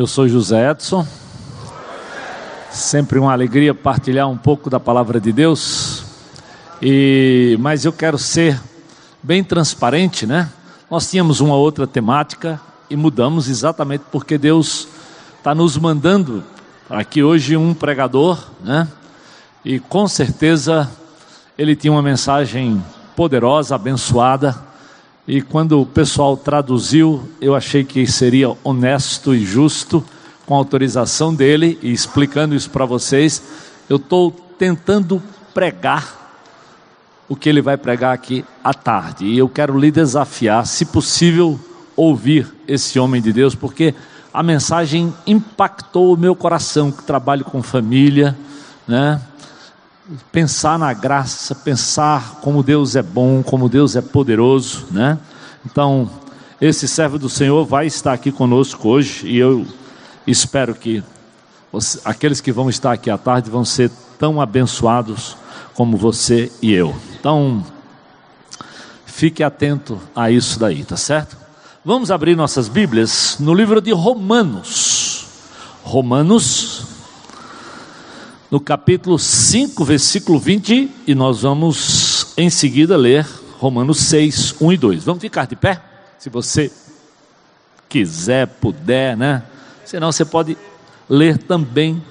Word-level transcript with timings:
Eu 0.00 0.06
sou 0.06 0.26
José 0.26 0.70
Edson. 0.70 1.06
Sempre 2.70 3.18
uma 3.18 3.34
alegria 3.34 3.74
partilhar 3.74 4.30
um 4.30 4.36
pouco 4.38 4.70
da 4.70 4.80
palavra 4.80 5.20
de 5.20 5.30
Deus. 5.30 6.02
E 6.80 7.54
mas 7.60 7.84
eu 7.84 7.92
quero 7.92 8.16
ser 8.16 8.58
bem 9.22 9.44
transparente, 9.44 10.26
né? 10.26 10.48
Nós 10.90 11.10
tínhamos 11.10 11.40
uma 11.40 11.54
outra 11.54 11.86
temática 11.86 12.58
e 12.88 12.96
mudamos 12.96 13.46
exatamente 13.46 14.04
porque 14.10 14.38
Deus 14.38 14.88
está 15.36 15.54
nos 15.54 15.76
mandando 15.76 16.42
aqui 16.88 17.22
hoje 17.22 17.54
um 17.54 17.74
pregador, 17.74 18.42
né? 18.64 18.88
E 19.62 19.78
com 19.80 20.08
certeza 20.08 20.90
ele 21.58 21.76
tinha 21.76 21.92
uma 21.92 22.00
mensagem 22.00 22.82
poderosa, 23.14 23.74
abençoada 23.74 24.69
e 25.32 25.40
quando 25.40 25.80
o 25.80 25.86
pessoal 25.86 26.36
traduziu, 26.36 27.22
eu 27.40 27.54
achei 27.54 27.84
que 27.84 28.04
seria 28.04 28.52
honesto 28.64 29.32
e 29.32 29.44
justo, 29.46 30.04
com 30.44 30.56
autorização 30.56 31.32
dele, 31.32 31.78
e 31.80 31.92
explicando 31.92 32.52
isso 32.52 32.68
para 32.68 32.84
vocês, 32.84 33.40
eu 33.88 33.96
estou 33.96 34.32
tentando 34.58 35.22
pregar 35.54 36.34
o 37.28 37.36
que 37.36 37.48
ele 37.48 37.62
vai 37.62 37.76
pregar 37.76 38.12
aqui 38.12 38.44
à 38.64 38.74
tarde. 38.74 39.24
E 39.24 39.38
eu 39.38 39.48
quero 39.48 39.78
lhe 39.78 39.92
desafiar, 39.92 40.66
se 40.66 40.84
possível, 40.86 41.60
ouvir 41.94 42.52
esse 42.66 42.98
homem 42.98 43.22
de 43.22 43.32
Deus, 43.32 43.54
porque 43.54 43.94
a 44.34 44.42
mensagem 44.42 45.14
impactou 45.24 46.12
o 46.12 46.18
meu 46.18 46.34
coração, 46.34 46.90
que 46.90 47.04
trabalho 47.04 47.44
com 47.44 47.62
família, 47.62 48.36
né? 48.84 49.20
Pensar 50.32 50.78
na 50.78 50.92
graça, 50.92 51.54
pensar 51.54 52.40
como 52.42 52.62
Deus 52.62 52.96
é 52.96 53.02
bom, 53.02 53.42
como 53.42 53.68
Deus 53.68 53.96
é 53.96 54.00
poderoso, 54.00 54.86
né? 54.90 55.18
Então, 55.64 56.10
esse 56.60 56.88
servo 56.88 57.18
do 57.18 57.28
Senhor 57.28 57.64
vai 57.64 57.86
estar 57.86 58.12
aqui 58.12 58.32
conosco 58.32 58.88
hoje 58.88 59.26
e 59.26 59.38
eu 59.38 59.66
espero 60.26 60.74
que 60.74 61.02
você, 61.72 62.00
aqueles 62.04 62.40
que 62.40 62.50
vão 62.50 62.68
estar 62.68 62.92
aqui 62.92 63.10
à 63.10 63.16
tarde 63.16 63.50
vão 63.50 63.64
ser 63.64 63.90
tão 64.18 64.40
abençoados 64.40 65.36
como 65.74 65.96
você 65.96 66.50
e 66.60 66.72
eu. 66.72 66.94
Então, 67.18 67.64
fique 69.06 69.42
atento 69.42 70.00
a 70.14 70.30
isso 70.30 70.58
daí, 70.58 70.84
tá 70.84 70.96
certo? 70.96 71.36
Vamos 71.84 72.10
abrir 72.10 72.36
nossas 72.36 72.68
Bíblias 72.68 73.36
no 73.38 73.54
livro 73.54 73.80
de 73.80 73.92
Romanos. 73.92 75.26
Romanos 75.82 76.99
no 78.50 78.58
capítulo 78.58 79.18
5, 79.18 79.84
versículo 79.84 80.38
20, 80.38 80.90
e 81.06 81.14
nós 81.14 81.42
vamos 81.42 82.34
em 82.36 82.50
seguida 82.50 82.96
ler 82.96 83.26
Romanos 83.58 83.98
6, 84.00 84.56
1 84.60 84.72
e 84.72 84.76
2. 84.76 85.04
Vamos 85.04 85.20
ficar 85.20 85.46
de 85.46 85.54
pé? 85.54 85.80
Se 86.18 86.28
você 86.28 86.70
quiser, 87.88 88.46
puder, 88.46 89.16
né? 89.16 89.44
Senão 89.84 90.10
você 90.10 90.24
pode 90.24 90.56
ler 91.08 91.38
também 91.38 92.02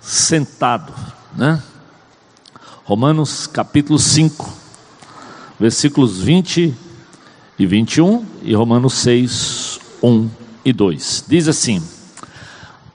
sentado, 0.00 0.92
né? 1.34 1.62
Romanos 2.84 3.46
capítulo 3.46 3.98
5, 3.98 4.52
versículos 5.58 6.20
20 6.20 6.74
e 7.58 7.66
21 7.66 8.24
e 8.42 8.54
Romanos 8.54 8.94
6, 8.94 9.80
1 10.02 10.30
e 10.64 10.72
2. 10.72 11.24
Diz 11.26 11.48
assim: 11.48 11.82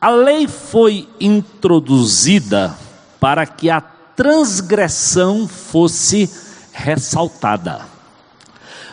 a 0.02 0.10
lei 0.10 0.48
foi 0.48 1.08
introduzida 1.20 2.76
para 3.20 3.46
que 3.46 3.70
a 3.70 3.80
transgressão 3.80 5.48
fosse 5.48 6.28
ressaltada. 6.74 7.86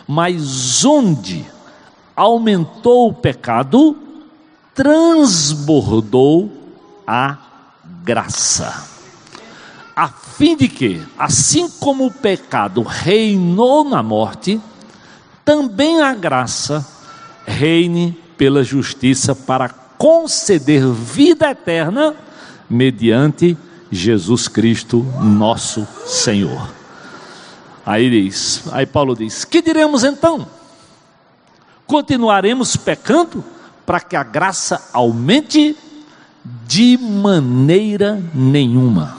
Mas 0.07 0.85
onde 0.85 1.43
aumentou 2.15 3.09
o 3.09 3.13
pecado, 3.13 3.97
transbordou 4.75 6.51
a 7.07 7.37
graça. 8.03 8.87
A 9.95 10.09
fim 10.09 10.55
de 10.55 10.67
que, 10.67 11.01
assim 11.17 11.67
como 11.69 12.05
o 12.05 12.11
pecado 12.11 12.83
reinou 12.83 13.83
na 13.83 14.03
morte, 14.03 14.61
também 15.43 16.01
a 16.01 16.13
graça 16.13 16.85
reine 17.47 18.11
pela 18.37 18.63
justiça 18.63 19.33
para 19.33 19.88
conceder 19.99 20.87
vida 20.87 21.51
eterna 21.51 22.15
mediante 22.69 23.57
Jesus 23.91 24.47
Cristo, 24.47 25.05
nosso 25.21 25.85
Senhor. 26.05 26.69
Aí 27.85 28.09
diz, 28.09 28.63
aí 28.71 28.85
Paulo 28.85 29.13
diz: 29.13 29.43
"Que 29.43 29.61
diremos 29.61 30.05
então? 30.05 30.47
Continuaremos 31.85 32.77
pecando 32.77 33.43
para 33.85 33.99
que 33.99 34.15
a 34.15 34.23
graça 34.23 34.89
aumente 34.93 35.75
de 36.65 36.97
maneira 36.97 38.23
nenhuma. 38.33 39.17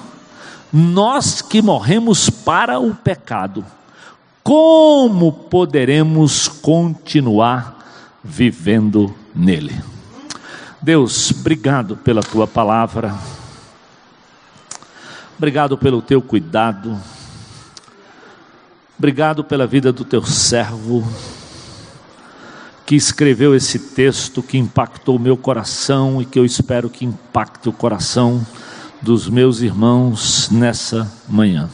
Nós 0.72 1.42
que 1.42 1.60
morremos 1.60 2.30
para 2.30 2.78
o 2.78 2.94
pecado, 2.94 3.66
como 4.42 5.30
poderemos 5.30 6.48
continuar 6.48 7.84
vivendo 8.24 9.14
nele?" 9.34 9.99
Deus, 10.82 11.30
obrigado 11.30 11.94
pela 11.94 12.22
tua 12.22 12.46
palavra, 12.46 13.14
obrigado 15.36 15.76
pelo 15.76 16.00
teu 16.00 16.22
cuidado, 16.22 16.98
obrigado 18.98 19.44
pela 19.44 19.66
vida 19.66 19.92
do 19.92 20.06
teu 20.06 20.24
servo, 20.24 21.06
que 22.86 22.94
escreveu 22.94 23.54
esse 23.54 23.78
texto 23.78 24.42
que 24.42 24.56
impactou 24.56 25.16
o 25.16 25.20
meu 25.20 25.36
coração 25.36 26.22
e 26.22 26.24
que 26.24 26.38
eu 26.38 26.46
espero 26.46 26.88
que 26.88 27.04
impacte 27.04 27.68
o 27.68 27.72
coração 27.74 28.44
dos 29.02 29.28
meus 29.28 29.60
irmãos 29.60 30.48
nessa 30.50 31.12
manhã. 31.28 31.68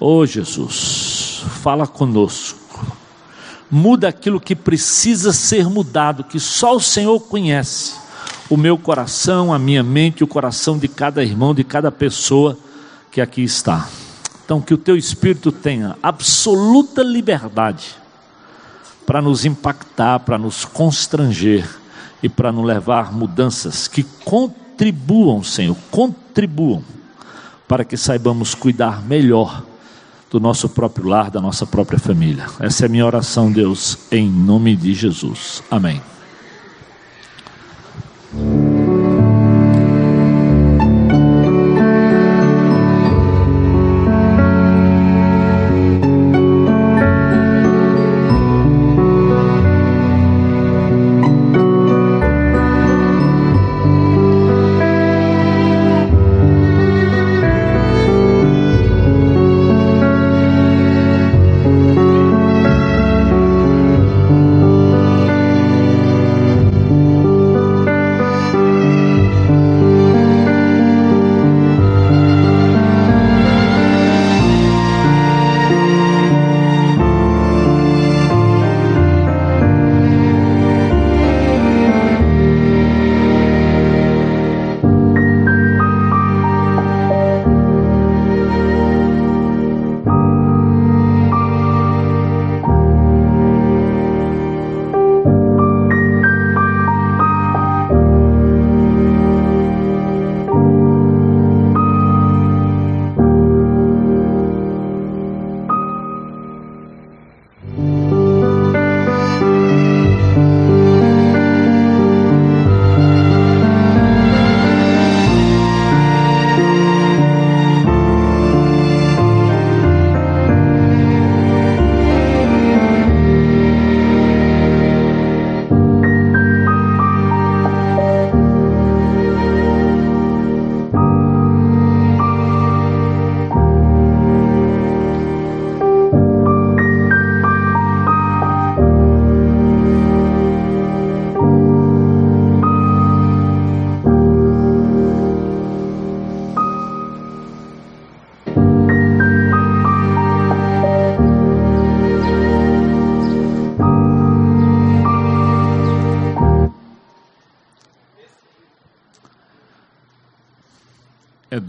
Oh 0.00 0.26
Jesus, 0.26 1.44
fala 1.62 1.86
conosco 1.86 2.59
muda 3.70 4.08
aquilo 4.08 4.40
que 4.40 4.56
precisa 4.56 5.32
ser 5.32 5.68
mudado, 5.68 6.24
que 6.24 6.40
só 6.40 6.74
o 6.74 6.80
Senhor 6.80 7.20
conhece. 7.20 7.94
O 8.48 8.56
meu 8.56 8.76
coração, 8.76 9.54
a 9.54 9.58
minha 9.58 9.82
mente, 9.82 10.24
o 10.24 10.26
coração 10.26 10.76
de 10.76 10.88
cada 10.88 11.22
irmão, 11.22 11.54
de 11.54 11.62
cada 11.62 11.92
pessoa 11.92 12.58
que 13.10 13.20
aqui 13.20 13.42
está. 13.42 13.88
Então, 14.44 14.60
que 14.60 14.74
o 14.74 14.78
teu 14.78 14.96
espírito 14.96 15.52
tenha 15.52 15.96
absoluta 16.02 17.02
liberdade 17.02 17.94
para 19.06 19.22
nos 19.22 19.44
impactar, 19.44 20.20
para 20.20 20.36
nos 20.36 20.64
constranger 20.64 21.68
e 22.22 22.28
para 22.28 22.50
nos 22.50 22.64
levar 22.64 23.12
mudanças 23.12 23.86
que 23.86 24.02
contribuam, 24.24 25.42
Senhor, 25.44 25.76
contribuam 25.90 26.82
para 27.68 27.84
que 27.84 27.96
saibamos 27.96 28.54
cuidar 28.54 29.00
melhor 29.02 29.62
do 30.30 30.38
nosso 30.38 30.68
próprio 30.68 31.08
lar, 31.08 31.30
da 31.30 31.40
nossa 31.40 31.66
própria 31.66 31.98
família. 31.98 32.46
Essa 32.60 32.84
é 32.84 32.86
a 32.86 32.88
minha 32.88 33.04
oração, 33.04 33.50
Deus, 33.50 33.98
em 34.12 34.30
nome 34.30 34.76
de 34.76 34.94
Jesus. 34.94 35.62
Amém. 35.70 36.00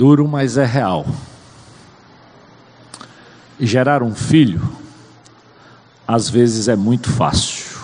Duro, 0.01 0.27
mas 0.27 0.57
é 0.57 0.65
real. 0.65 1.05
Gerar 3.59 4.01
um 4.01 4.15
filho, 4.15 4.67
às 6.07 6.27
vezes 6.27 6.67
é 6.67 6.75
muito 6.75 7.07
fácil, 7.07 7.79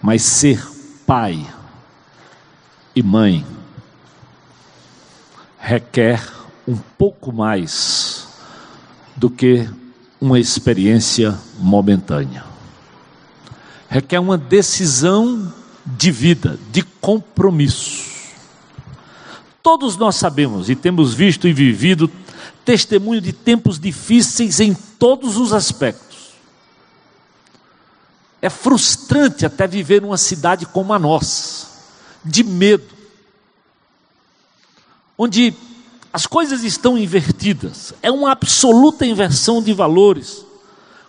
mas 0.00 0.22
ser 0.22 0.64
pai 1.04 1.44
e 2.94 3.02
mãe 3.02 3.44
requer 5.58 6.24
um 6.68 6.76
pouco 6.76 7.32
mais 7.32 8.28
do 9.16 9.28
que 9.28 9.68
uma 10.20 10.38
experiência 10.38 11.36
momentânea. 11.58 12.44
Requer 13.88 14.20
uma 14.20 14.38
decisão 14.38 15.52
de 15.84 16.12
vida, 16.12 16.56
de 16.70 16.82
compromisso. 16.82 18.03
Todos 19.64 19.96
nós 19.96 20.16
sabemos 20.16 20.68
e 20.68 20.76
temos 20.76 21.14
visto 21.14 21.48
e 21.48 21.52
vivido 21.54 22.10
testemunho 22.66 23.18
de 23.18 23.32
tempos 23.32 23.80
difíceis 23.80 24.60
em 24.60 24.74
todos 24.74 25.38
os 25.38 25.54
aspectos. 25.54 26.34
É 28.42 28.50
frustrante 28.50 29.46
até 29.46 29.66
viver 29.66 30.02
numa 30.02 30.18
cidade 30.18 30.66
como 30.66 30.92
a 30.92 30.98
nossa, 30.98 31.66
de 32.22 32.44
medo, 32.44 32.84
onde 35.16 35.54
as 36.12 36.26
coisas 36.26 36.62
estão 36.62 36.98
invertidas, 36.98 37.94
é 38.02 38.10
uma 38.10 38.32
absoluta 38.32 39.06
inversão 39.06 39.62
de 39.62 39.72
valores. 39.72 40.44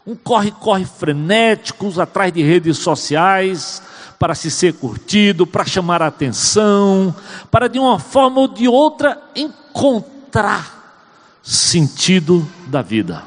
Um 0.08 0.16
corre-corre 0.16 0.86
frenético 0.86 2.00
atrás 2.00 2.32
de 2.32 2.42
redes 2.42 2.78
sociais, 2.78 3.82
para 4.20 4.36
se 4.36 4.50
ser 4.50 4.74
curtido, 4.74 5.46
para 5.46 5.66
chamar 5.66 6.02
a 6.02 6.08
atenção, 6.08 7.16
para 7.52 7.68
de 7.68 7.80
uma 7.80 8.00
forma 8.00 8.42
ou 8.42 8.48
de 8.48 8.68
outra 8.68 9.22
encontrar 9.36 10.76
sentido 11.44 12.48
da 12.68 12.82
vida. 12.82 13.24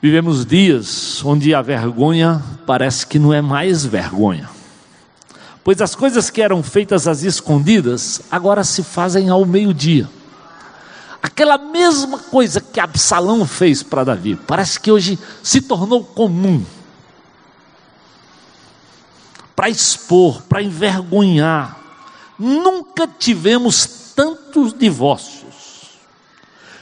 Vivemos 0.00 0.46
dias 0.46 1.22
onde 1.24 1.54
a 1.54 1.60
vergonha 1.60 2.42
parece 2.64 3.06
que 3.06 3.18
não 3.18 3.34
é 3.34 3.42
mais 3.42 3.84
vergonha. 3.84 4.48
Pois 5.62 5.82
as 5.82 5.94
coisas 5.94 6.30
que 6.30 6.40
eram 6.40 6.62
feitas 6.62 7.06
às 7.06 7.22
escondidas 7.22 8.22
agora 8.30 8.64
se 8.64 8.82
fazem 8.82 9.28
ao 9.28 9.44
meio-dia. 9.44 10.08
Aquela 11.22 11.58
mesma 11.58 12.18
coisa 12.18 12.62
que 12.62 12.80
Absalão 12.80 13.46
fez 13.46 13.82
para 13.82 14.04
Davi, 14.04 14.36
parece 14.36 14.80
que 14.80 14.90
hoje 14.90 15.18
se 15.42 15.60
tornou 15.60 16.02
comum 16.02 16.64
para 19.60 19.68
expor, 19.68 20.40
para 20.44 20.62
envergonhar. 20.62 21.78
Nunca 22.38 23.06
tivemos 23.06 24.14
tantos 24.16 24.72
divórcios, 24.72 25.98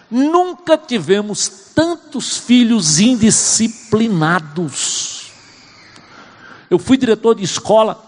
nunca 0.09 0.79
tivemos 0.79 1.49
tantos 1.75 2.37
filhos 2.37 3.01
indisciplinados. 3.01 5.33
Eu 6.71 6.79
fui 6.79 6.97
diretor 6.97 7.35
de 7.35 7.43
escola 7.43 8.01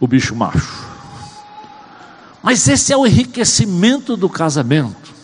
o 0.00 0.06
bicho 0.08 0.34
macho. 0.34 0.84
Mas 2.42 2.66
esse 2.66 2.92
é 2.92 2.96
o 2.96 3.06
enriquecimento 3.06 4.16
do 4.16 4.28
casamento. 4.28 5.14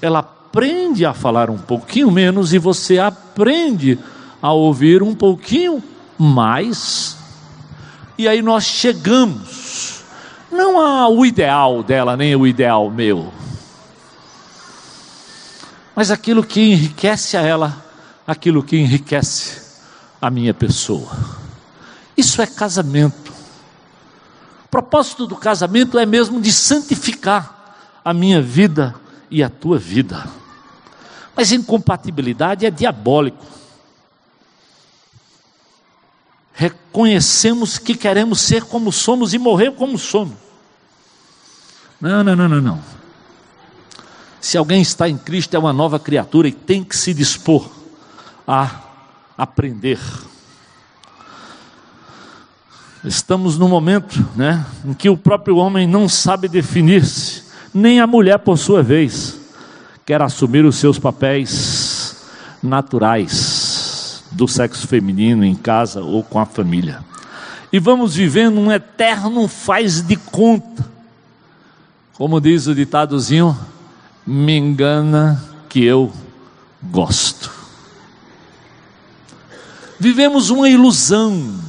Ela 0.00 0.20
aprende 0.20 1.04
a 1.04 1.12
falar 1.12 1.50
um 1.50 1.58
pouquinho 1.58 2.10
menos 2.10 2.54
e 2.54 2.58
você 2.58 2.98
aprende 2.98 3.98
a 4.40 4.52
ouvir 4.52 5.02
um 5.02 5.14
pouquinho 5.14 5.82
mais, 6.22 7.16
e 8.16 8.28
aí 8.28 8.40
nós 8.40 8.64
chegamos, 8.64 10.04
não 10.50 10.80
ao 10.80 11.26
ideal 11.26 11.82
dela, 11.82 12.16
nem 12.16 12.36
o 12.36 12.46
ideal 12.46 12.88
meu, 12.90 13.32
mas 15.96 16.10
aquilo 16.10 16.44
que 16.44 16.60
enriquece 16.60 17.36
a 17.36 17.40
ela, 17.40 17.84
aquilo 18.26 18.62
que 18.62 18.76
enriquece 18.76 19.60
a 20.20 20.30
minha 20.30 20.54
pessoa. 20.54 21.10
Isso 22.16 22.40
é 22.40 22.46
casamento. 22.46 23.32
O 24.64 24.68
propósito 24.70 25.26
do 25.26 25.36
casamento 25.36 25.98
é 25.98 26.06
mesmo 26.06 26.40
de 26.40 26.52
santificar 26.52 27.76
a 28.04 28.14
minha 28.14 28.40
vida 28.40 28.94
e 29.30 29.42
a 29.42 29.50
tua 29.50 29.78
vida. 29.78 30.26
Mas 31.36 31.52
incompatibilidade 31.52 32.64
é 32.64 32.70
diabólico 32.70 33.61
reconhecemos 36.52 37.78
que 37.78 37.94
queremos 37.94 38.40
ser 38.40 38.64
como 38.64 38.92
somos 38.92 39.32
e 39.32 39.38
morrer 39.38 39.72
como 39.72 39.98
somos. 39.98 40.34
Não, 42.00 42.22
não, 42.22 42.36
não, 42.36 42.48
não, 42.48 42.60
não. 42.60 42.80
Se 44.40 44.58
alguém 44.58 44.82
está 44.82 45.08
em 45.08 45.16
Cristo, 45.16 45.54
é 45.54 45.58
uma 45.58 45.72
nova 45.72 45.98
criatura 45.98 46.48
e 46.48 46.52
tem 46.52 46.82
que 46.82 46.96
se 46.96 47.14
dispor 47.14 47.70
a 48.46 48.80
aprender. 49.38 50.00
Estamos 53.04 53.56
num 53.58 53.68
momento, 53.68 54.28
né, 54.36 54.64
em 54.84 54.94
que 54.94 55.08
o 55.08 55.16
próprio 55.16 55.56
homem 55.56 55.86
não 55.86 56.08
sabe 56.08 56.48
definir-se, 56.48 57.42
nem 57.72 58.00
a 58.00 58.06
mulher, 58.06 58.38
por 58.38 58.58
sua 58.58 58.82
vez, 58.82 59.38
quer 60.04 60.20
assumir 60.20 60.64
os 60.64 60.76
seus 60.76 60.98
papéis 60.98 62.16
naturais 62.62 63.51
do 64.32 64.48
sexo 64.48 64.86
feminino 64.86 65.44
em 65.44 65.54
casa 65.54 66.02
ou 66.02 66.22
com 66.22 66.38
a 66.38 66.46
família. 66.46 67.04
E 67.72 67.78
vamos 67.78 68.14
vivendo 68.14 68.58
um 68.58 68.70
eterno 68.70 69.48
faz 69.48 70.02
de 70.02 70.16
conta. 70.16 70.90
Como 72.14 72.40
diz 72.40 72.66
o 72.66 72.74
ditadozinho, 72.74 73.56
me 74.26 74.56
engana 74.56 75.42
que 75.68 75.82
eu 75.82 76.12
gosto. 76.82 77.50
Vivemos 79.98 80.50
uma 80.50 80.68
ilusão, 80.68 81.60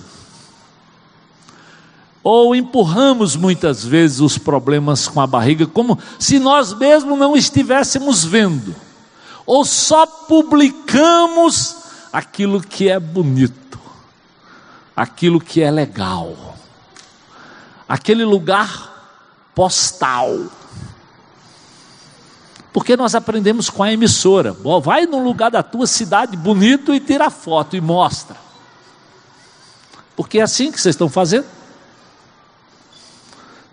ou 2.23 2.55
empurramos 2.55 3.35
muitas 3.35 3.85
vezes 3.85 4.19
os 4.19 4.37
problemas 4.37 5.07
com 5.07 5.21
a 5.21 5.27
barriga, 5.27 5.67
como 5.67 5.99
se 6.17 6.39
nós 6.39 6.73
mesmos 6.73 7.17
não 7.19 7.35
estivéssemos 7.35 8.25
vendo, 8.25 8.75
ou 9.45 9.63
só 9.63 10.05
publicamos 10.05 11.82
aquilo 12.13 12.61
que 12.61 12.87
é 12.89 12.99
bonito, 12.99 13.79
aquilo 14.95 15.41
que 15.41 15.63
é 15.63 15.71
legal, 15.71 16.55
aquele 17.89 18.23
lugar 18.23 19.49
postal. 19.55 20.29
Porque 22.71 22.95
nós 22.95 23.13
aprendemos 23.13 23.69
com 23.69 23.83
a 23.83 23.91
emissora. 23.91 24.55
Vai 24.81 25.05
no 25.05 25.23
lugar 25.23 25.51
da 25.51 25.61
tua 25.61 25.85
cidade 25.85 26.35
bonito 26.35 26.93
e 26.93 26.99
tira 26.99 27.29
foto 27.29 27.75
e 27.75 27.81
mostra. 27.81 28.35
Porque 30.15 30.39
é 30.39 30.41
assim 30.41 30.71
que 30.71 30.81
vocês 30.81 30.95
estão 30.95 31.07
fazendo. 31.07 31.45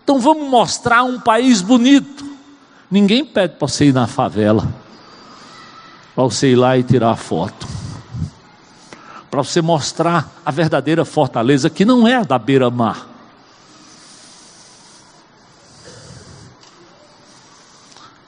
Então 0.04 0.18
vamos 0.18 0.48
mostrar 0.50 1.02
um 1.02 1.18
país 1.18 1.62
bonito. 1.62 2.28
Ninguém 2.90 3.24
pede 3.24 3.54
para 3.54 3.68
você 3.68 3.86
ir 3.86 3.94
na 3.94 4.06
favela, 4.06 4.68
para 6.14 6.24
você 6.24 6.52
ir 6.52 6.56
lá 6.56 6.76
e 6.76 6.82
tirar 6.82 7.16
foto, 7.16 7.66
para 9.30 9.42
você 9.44 9.62
mostrar 9.62 10.40
a 10.44 10.50
verdadeira 10.50 11.04
fortaleza 11.04 11.70
que 11.70 11.84
não 11.84 12.06
é 12.06 12.16
a 12.16 12.24
da 12.24 12.38
beira-mar. 12.38 13.06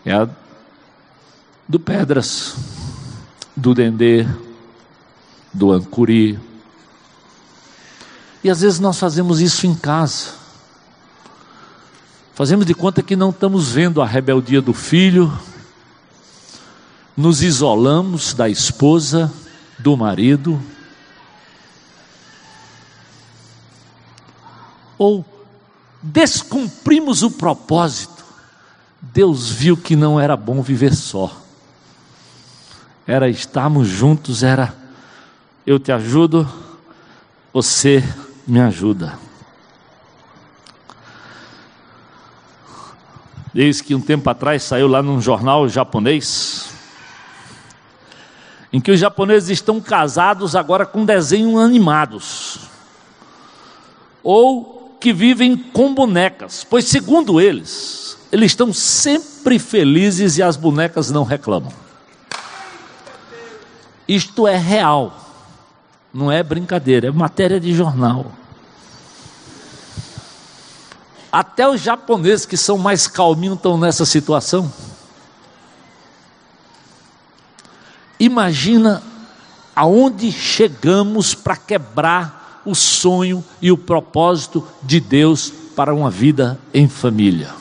É 0.04 0.12
a 0.12 0.28
do 1.68 1.80
Pedras, 1.80 2.54
do 3.56 3.74
Dendê, 3.74 4.26
do 5.52 5.72
Ancuri. 5.72 6.38
E 8.44 8.50
às 8.50 8.60
vezes 8.60 8.78
nós 8.78 8.98
fazemos 8.98 9.40
isso 9.40 9.66
em 9.66 9.74
casa. 9.74 10.30
Fazemos 12.34 12.66
de 12.66 12.74
conta 12.74 13.02
que 13.02 13.16
não 13.16 13.30
estamos 13.30 13.70
vendo 13.70 14.00
a 14.00 14.06
rebeldia 14.06 14.60
do 14.60 14.72
filho, 14.72 15.32
nos 17.16 17.42
isolamos 17.42 18.34
da 18.34 18.48
esposa, 18.48 19.32
do 19.78 19.96
marido, 19.96 20.60
ou 25.02 25.24
descumprimos 26.02 27.22
o 27.22 27.30
propósito. 27.30 28.24
Deus 29.00 29.50
viu 29.50 29.76
que 29.76 29.96
não 29.96 30.18
era 30.18 30.36
bom 30.36 30.62
viver 30.62 30.94
só 30.94 31.42
era 33.06 33.28
estarmos 33.28 33.88
juntos, 33.88 34.42
era 34.42 34.74
eu 35.66 35.78
te 35.78 35.92
ajudo, 35.92 36.48
você 37.52 38.02
me 38.46 38.60
ajuda. 38.60 39.18
Desde 43.52 43.82
que 43.82 43.94
um 43.94 44.00
tempo 44.00 44.28
atrás 44.30 44.62
saiu 44.62 44.88
lá 44.88 45.02
num 45.02 45.20
jornal 45.20 45.68
japonês, 45.68 46.70
em 48.72 48.80
que 48.80 48.90
os 48.90 48.98
japoneses 48.98 49.50
estão 49.50 49.80
casados 49.80 50.56
agora 50.56 50.86
com 50.86 51.04
desenhos 51.04 51.60
animados, 51.60 52.60
ou 54.22 54.81
que 55.02 55.12
vivem 55.12 55.56
com 55.56 55.92
bonecas, 55.92 56.62
pois 56.62 56.84
segundo 56.84 57.40
eles, 57.40 58.16
eles 58.30 58.52
estão 58.52 58.72
sempre 58.72 59.58
felizes 59.58 60.38
e 60.38 60.42
as 60.44 60.56
bonecas 60.56 61.10
não 61.10 61.24
reclamam. 61.24 61.72
Isto 64.06 64.46
é 64.46 64.56
real, 64.56 65.12
não 66.14 66.30
é 66.30 66.40
brincadeira, 66.40 67.08
é 67.08 67.10
matéria 67.10 67.58
de 67.58 67.74
jornal. 67.74 68.30
Até 71.32 71.68
os 71.68 71.80
japoneses 71.80 72.46
que 72.46 72.56
são 72.56 72.78
mais 72.78 73.08
calminhos 73.08 73.56
estão 73.56 73.76
nessa 73.76 74.06
situação. 74.06 74.72
Imagina 78.20 79.02
aonde 79.74 80.30
chegamos 80.30 81.34
para 81.34 81.56
quebrar 81.56 82.41
o 82.64 82.74
sonho 82.74 83.44
e 83.60 83.70
o 83.72 83.76
propósito 83.76 84.66
de 84.82 85.00
Deus 85.00 85.52
para 85.74 85.94
uma 85.94 86.10
vida 86.10 86.58
em 86.72 86.88
família. 86.88 87.54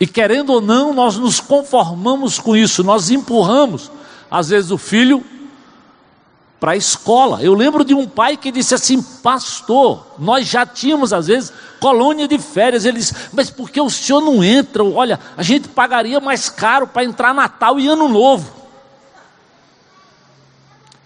E 0.00 0.06
querendo 0.06 0.50
ou 0.50 0.60
não, 0.60 0.92
nós 0.92 1.16
nos 1.16 1.40
conformamos 1.40 2.38
com 2.38 2.56
isso, 2.56 2.82
nós 2.82 3.10
empurramos 3.10 3.90
às 4.30 4.48
vezes 4.48 4.70
o 4.70 4.78
filho 4.78 5.24
para 6.58 6.72
a 6.72 6.76
escola. 6.76 7.42
Eu 7.42 7.54
lembro 7.54 7.84
de 7.84 7.92
um 7.92 8.08
pai 8.08 8.36
que 8.36 8.52
disse 8.52 8.74
assim: 8.74 9.02
Pastor, 9.02 10.06
nós 10.18 10.46
já 10.46 10.64
tínhamos 10.64 11.12
às 11.12 11.26
vezes 11.26 11.52
colônia 11.80 12.28
de 12.28 12.38
férias. 12.38 12.84
Ele 12.84 12.98
disse: 12.98 13.14
Mas 13.32 13.50
por 13.50 13.68
que 13.68 13.80
o 13.80 13.90
senhor 13.90 14.20
não 14.20 14.42
entra? 14.42 14.84
Olha, 14.84 15.18
a 15.36 15.42
gente 15.42 15.68
pagaria 15.68 16.20
mais 16.20 16.48
caro 16.48 16.86
para 16.86 17.04
entrar 17.04 17.34
Natal 17.34 17.78
e 17.78 17.88
Ano 17.88 18.08
Novo. 18.08 18.48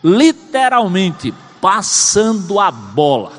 Literalmente, 0.04 1.34
passando 1.60 2.58
a 2.60 2.70
bola. 2.70 3.32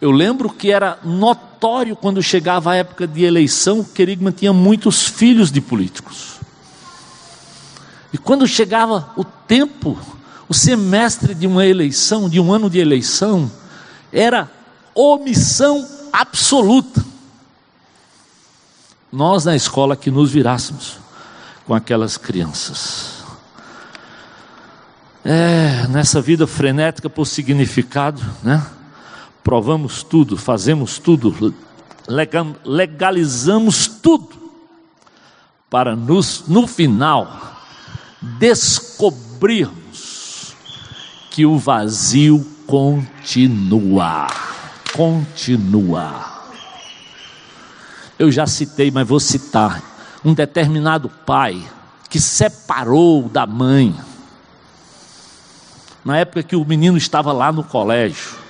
Eu 0.00 0.10
lembro 0.10 0.50
que 0.50 0.70
era 0.70 0.98
notório 1.02 1.96
quando 1.96 2.22
chegava 2.22 2.72
a 2.72 2.74
época 2.74 3.06
de 3.06 3.24
eleição, 3.24 3.82
que 3.82 3.92
Querigma 3.92 4.30
tinha 4.30 4.52
muitos 4.52 5.06
filhos 5.06 5.50
de 5.50 5.60
políticos. 5.60 6.34
E 8.12 8.18
quando 8.18 8.46
chegava 8.46 9.10
o 9.16 9.24
tempo, 9.24 9.98
o 10.48 10.52
semestre 10.52 11.34
de 11.34 11.46
uma 11.46 11.64
eleição, 11.64 12.28
de 12.28 12.38
um 12.38 12.52
ano 12.52 12.68
de 12.68 12.78
eleição, 12.78 13.50
era 14.12 14.50
omissão 14.94 15.88
absoluta. 16.12 17.04
Nós 19.10 19.46
na 19.46 19.56
escola 19.56 19.96
que 19.96 20.10
nos 20.10 20.30
virássemos 20.30 20.98
com 21.66 21.74
aquelas 21.74 22.16
crianças. 22.16 23.23
É, 25.24 25.86
nessa 25.88 26.20
vida 26.20 26.46
frenética 26.46 27.08
por 27.08 27.24
significado, 27.24 28.20
né? 28.42 28.62
Provamos 29.42 30.02
tudo, 30.02 30.36
fazemos 30.36 30.98
tudo, 30.98 31.54
legalizamos 32.64 33.86
tudo, 33.86 34.28
para 35.70 35.96
nos, 35.96 36.44
no 36.46 36.66
final, 36.66 37.56
descobrirmos 38.38 40.54
que 41.30 41.46
o 41.46 41.58
vazio 41.58 42.46
continua. 42.66 44.26
Continua. 44.92 46.32
Eu 48.18 48.30
já 48.30 48.46
citei, 48.46 48.90
mas 48.90 49.08
vou 49.08 49.18
citar. 49.18 49.82
Um 50.24 50.32
determinado 50.32 51.08
pai 51.08 51.60
que 52.08 52.20
separou 52.20 53.28
da 53.28 53.46
mãe, 53.46 53.94
na 56.04 56.18
época 56.18 56.42
que 56.42 56.56
o 56.56 56.64
menino 56.64 56.98
estava 56.98 57.32
lá 57.32 57.50
no 57.50 57.64
colégio, 57.64 58.44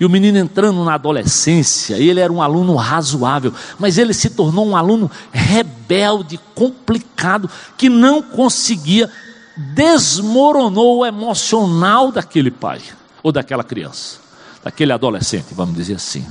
e 0.00 0.04
o 0.04 0.08
menino 0.08 0.38
entrando 0.38 0.84
na 0.84 0.94
adolescência, 0.94 1.96
ele 1.96 2.20
era 2.20 2.32
um 2.32 2.40
aluno 2.40 2.76
razoável, 2.76 3.52
mas 3.78 3.98
ele 3.98 4.14
se 4.14 4.30
tornou 4.30 4.66
um 4.66 4.76
aluno 4.76 5.10
rebelde, 5.32 6.38
complicado, 6.54 7.50
que 7.76 7.88
não 7.88 8.22
conseguia, 8.22 9.10
desmoronou 9.56 10.98
o 10.98 11.06
emocional 11.06 12.12
daquele 12.12 12.50
pai, 12.50 12.80
ou 13.22 13.32
daquela 13.32 13.64
criança, 13.64 14.18
daquele 14.62 14.92
adolescente, 14.92 15.46
vamos 15.52 15.74
dizer 15.74 15.94
assim. 15.94 16.24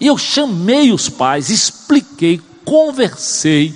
E 0.00 0.06
eu 0.08 0.18
chamei 0.18 0.92
os 0.92 1.08
pais, 1.08 1.48
expliquei, 1.48 2.40
conversei, 2.64 3.72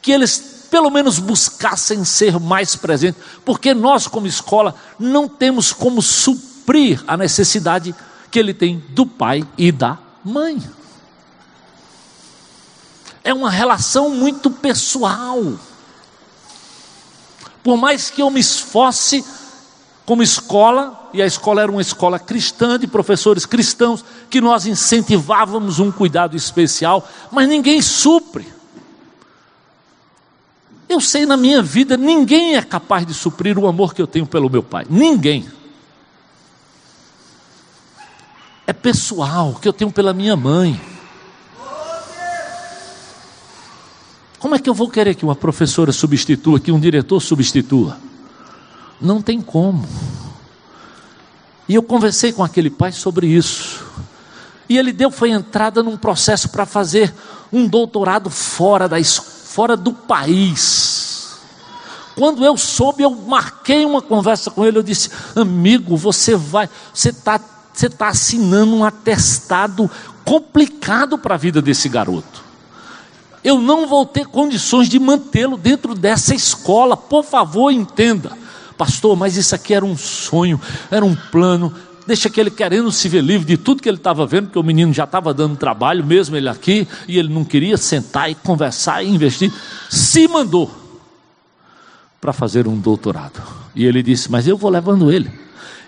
que 0.00 0.12
eles 0.12 0.57
pelo 0.70 0.90
menos 0.90 1.18
buscassem 1.18 2.04
ser 2.04 2.38
mais 2.38 2.76
presentes, 2.76 3.22
porque 3.44 3.74
nós, 3.74 4.06
como 4.06 4.26
escola, 4.26 4.74
não 4.98 5.28
temos 5.28 5.72
como 5.72 6.02
suprir 6.02 7.02
a 7.06 7.16
necessidade 7.16 7.94
que 8.30 8.38
ele 8.38 8.52
tem 8.52 8.82
do 8.90 9.06
pai 9.06 9.46
e 9.56 9.72
da 9.72 9.98
mãe. 10.24 10.62
É 13.24 13.32
uma 13.32 13.50
relação 13.50 14.10
muito 14.10 14.50
pessoal. 14.50 15.58
Por 17.62 17.76
mais 17.76 18.10
que 18.10 18.22
eu 18.22 18.30
me 18.30 18.40
esforce 18.40 19.24
como 20.06 20.22
escola, 20.22 21.10
e 21.12 21.20
a 21.20 21.26
escola 21.26 21.60
era 21.60 21.70
uma 21.70 21.82
escola 21.82 22.18
cristã, 22.18 22.78
de 22.78 22.86
professores 22.86 23.44
cristãos, 23.44 24.02
que 24.30 24.40
nós 24.40 24.64
incentivávamos 24.64 25.78
um 25.78 25.92
cuidado 25.92 26.34
especial, 26.34 27.06
mas 27.30 27.46
ninguém 27.46 27.82
supre. 27.82 28.57
Eu 30.88 31.00
sei 31.00 31.26
na 31.26 31.36
minha 31.36 31.62
vida, 31.62 31.96
ninguém 31.96 32.56
é 32.56 32.62
capaz 32.62 33.06
de 33.06 33.12
suprir 33.12 33.58
o 33.58 33.66
amor 33.66 33.94
que 33.94 34.00
eu 34.00 34.06
tenho 34.06 34.26
pelo 34.26 34.48
meu 34.48 34.62
pai. 34.62 34.86
Ninguém. 34.88 35.46
é 38.68 38.72
pessoal, 38.74 39.54
que 39.54 39.66
eu 39.66 39.72
tenho 39.72 39.90
pela 39.90 40.12
minha 40.12 40.36
mãe. 40.36 40.78
Como 44.38 44.54
é 44.54 44.58
que 44.58 44.68
eu 44.68 44.74
vou 44.74 44.90
querer 44.90 45.14
que 45.14 45.24
uma 45.24 45.34
professora 45.34 45.90
substitua, 45.90 46.60
que 46.60 46.70
um 46.70 46.78
diretor 46.78 47.18
substitua? 47.18 47.96
Não 49.00 49.22
tem 49.22 49.40
como. 49.40 49.88
E 51.66 51.74
eu 51.74 51.82
conversei 51.82 52.30
com 52.30 52.44
aquele 52.44 52.68
pai 52.68 52.92
sobre 52.92 53.26
isso. 53.26 53.86
E 54.68 54.76
ele 54.76 54.92
deu 54.92 55.10
foi 55.10 55.30
entrada 55.30 55.82
num 55.82 55.96
processo 55.96 56.50
para 56.50 56.66
fazer 56.66 57.14
um 57.50 57.66
doutorado 57.66 58.28
fora 58.28 58.86
da 58.86 59.00
fora 59.48 59.76
do 59.76 59.92
país. 59.92 61.38
Quando 62.14 62.44
eu 62.44 62.56
soube, 62.56 63.02
eu 63.02 63.10
marquei 63.10 63.84
uma 63.84 64.02
conversa 64.02 64.50
com 64.50 64.64
ele, 64.64 64.78
eu 64.78 64.82
disse: 64.82 65.10
"Amigo, 65.34 65.96
você 65.96 66.36
vai, 66.36 66.68
você 66.92 67.10
está 67.10 67.40
você 67.72 67.88
tá 67.88 68.08
assinando 68.08 68.74
um 68.74 68.84
atestado 68.84 69.88
complicado 70.24 71.16
para 71.16 71.36
a 71.36 71.38
vida 71.38 71.62
desse 71.62 71.88
garoto. 71.88 72.42
Eu 73.44 73.60
não 73.60 73.86
vou 73.86 74.04
ter 74.04 74.26
condições 74.26 74.88
de 74.88 74.98
mantê-lo 74.98 75.56
dentro 75.56 75.94
dessa 75.94 76.34
escola. 76.34 76.96
Por 76.96 77.24
favor, 77.24 77.70
entenda. 77.70 78.36
Pastor, 78.76 79.16
mas 79.16 79.36
isso 79.36 79.54
aqui 79.54 79.72
era 79.72 79.84
um 79.84 79.96
sonho, 79.96 80.60
era 80.90 81.04
um 81.04 81.14
plano. 81.14 81.72
Deixa 82.08 82.30
que 82.30 82.40
ele 82.40 82.50
querendo 82.50 82.90
se 82.90 83.06
ver 83.06 83.22
livre 83.22 83.46
de 83.46 83.58
tudo 83.58 83.82
que 83.82 83.88
ele 83.88 83.98
estava 83.98 84.24
vendo, 84.24 84.46
porque 84.46 84.58
o 84.58 84.62
menino 84.62 84.94
já 84.94 85.04
estava 85.04 85.34
dando 85.34 85.58
trabalho, 85.58 86.02
mesmo 86.02 86.34
ele 86.38 86.48
aqui, 86.48 86.88
e 87.06 87.18
ele 87.18 87.28
não 87.28 87.44
queria 87.44 87.76
sentar 87.76 88.30
e 88.30 88.34
conversar 88.34 89.02
e 89.02 89.10
investir. 89.10 89.52
Se 89.90 90.26
mandou 90.26 90.70
para 92.18 92.32
fazer 92.32 92.66
um 92.66 92.78
doutorado. 92.78 93.42
E 93.74 93.84
ele 93.84 94.02
disse: 94.02 94.30
Mas 94.30 94.48
eu 94.48 94.56
vou 94.56 94.70
levando 94.70 95.12
ele. 95.12 95.30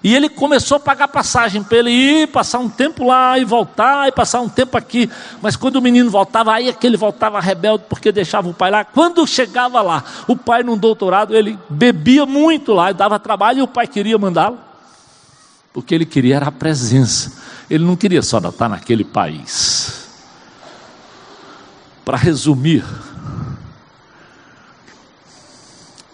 E 0.04 0.14
ele 0.14 0.28
começou 0.28 0.76
a 0.76 0.80
pagar 0.80 1.08
passagem 1.08 1.62
para 1.62 1.78
ele 1.78 1.90
ir, 1.90 2.26
passar 2.26 2.58
um 2.58 2.68
tempo 2.68 3.06
lá 3.06 3.38
e 3.38 3.44
voltar, 3.46 4.06
e 4.06 4.12
passar 4.12 4.42
um 4.42 4.48
tempo 4.48 4.76
aqui. 4.76 5.08
Mas 5.40 5.56
quando 5.56 5.76
o 5.76 5.80
menino 5.80 6.10
voltava, 6.10 6.52
aí 6.52 6.68
é 6.68 6.72
que 6.74 6.86
ele 6.86 6.98
voltava 6.98 7.40
rebelde 7.40 7.84
porque 7.88 8.12
deixava 8.12 8.46
o 8.46 8.52
pai 8.52 8.70
lá. 8.70 8.84
Quando 8.84 9.26
chegava 9.26 9.80
lá, 9.80 10.04
o 10.28 10.36
pai 10.36 10.62
num 10.62 10.76
doutorado, 10.76 11.34
ele 11.34 11.58
bebia 11.70 12.26
muito 12.26 12.74
lá, 12.74 12.92
dava 12.92 13.18
trabalho 13.18 13.60
e 13.60 13.62
o 13.62 13.66
pai 13.66 13.86
queria 13.86 14.18
mandá-lo. 14.18 14.68
Porque 15.72 15.94
ele 15.94 16.04
queria 16.04 16.36
era 16.36 16.48
a 16.48 16.52
presença. 16.52 17.32
Ele 17.68 17.84
não 17.84 17.96
queria 17.96 18.22
só 18.22 18.38
estar 18.38 18.68
naquele 18.68 19.04
país. 19.04 20.08
Para 22.04 22.16
resumir, 22.16 22.84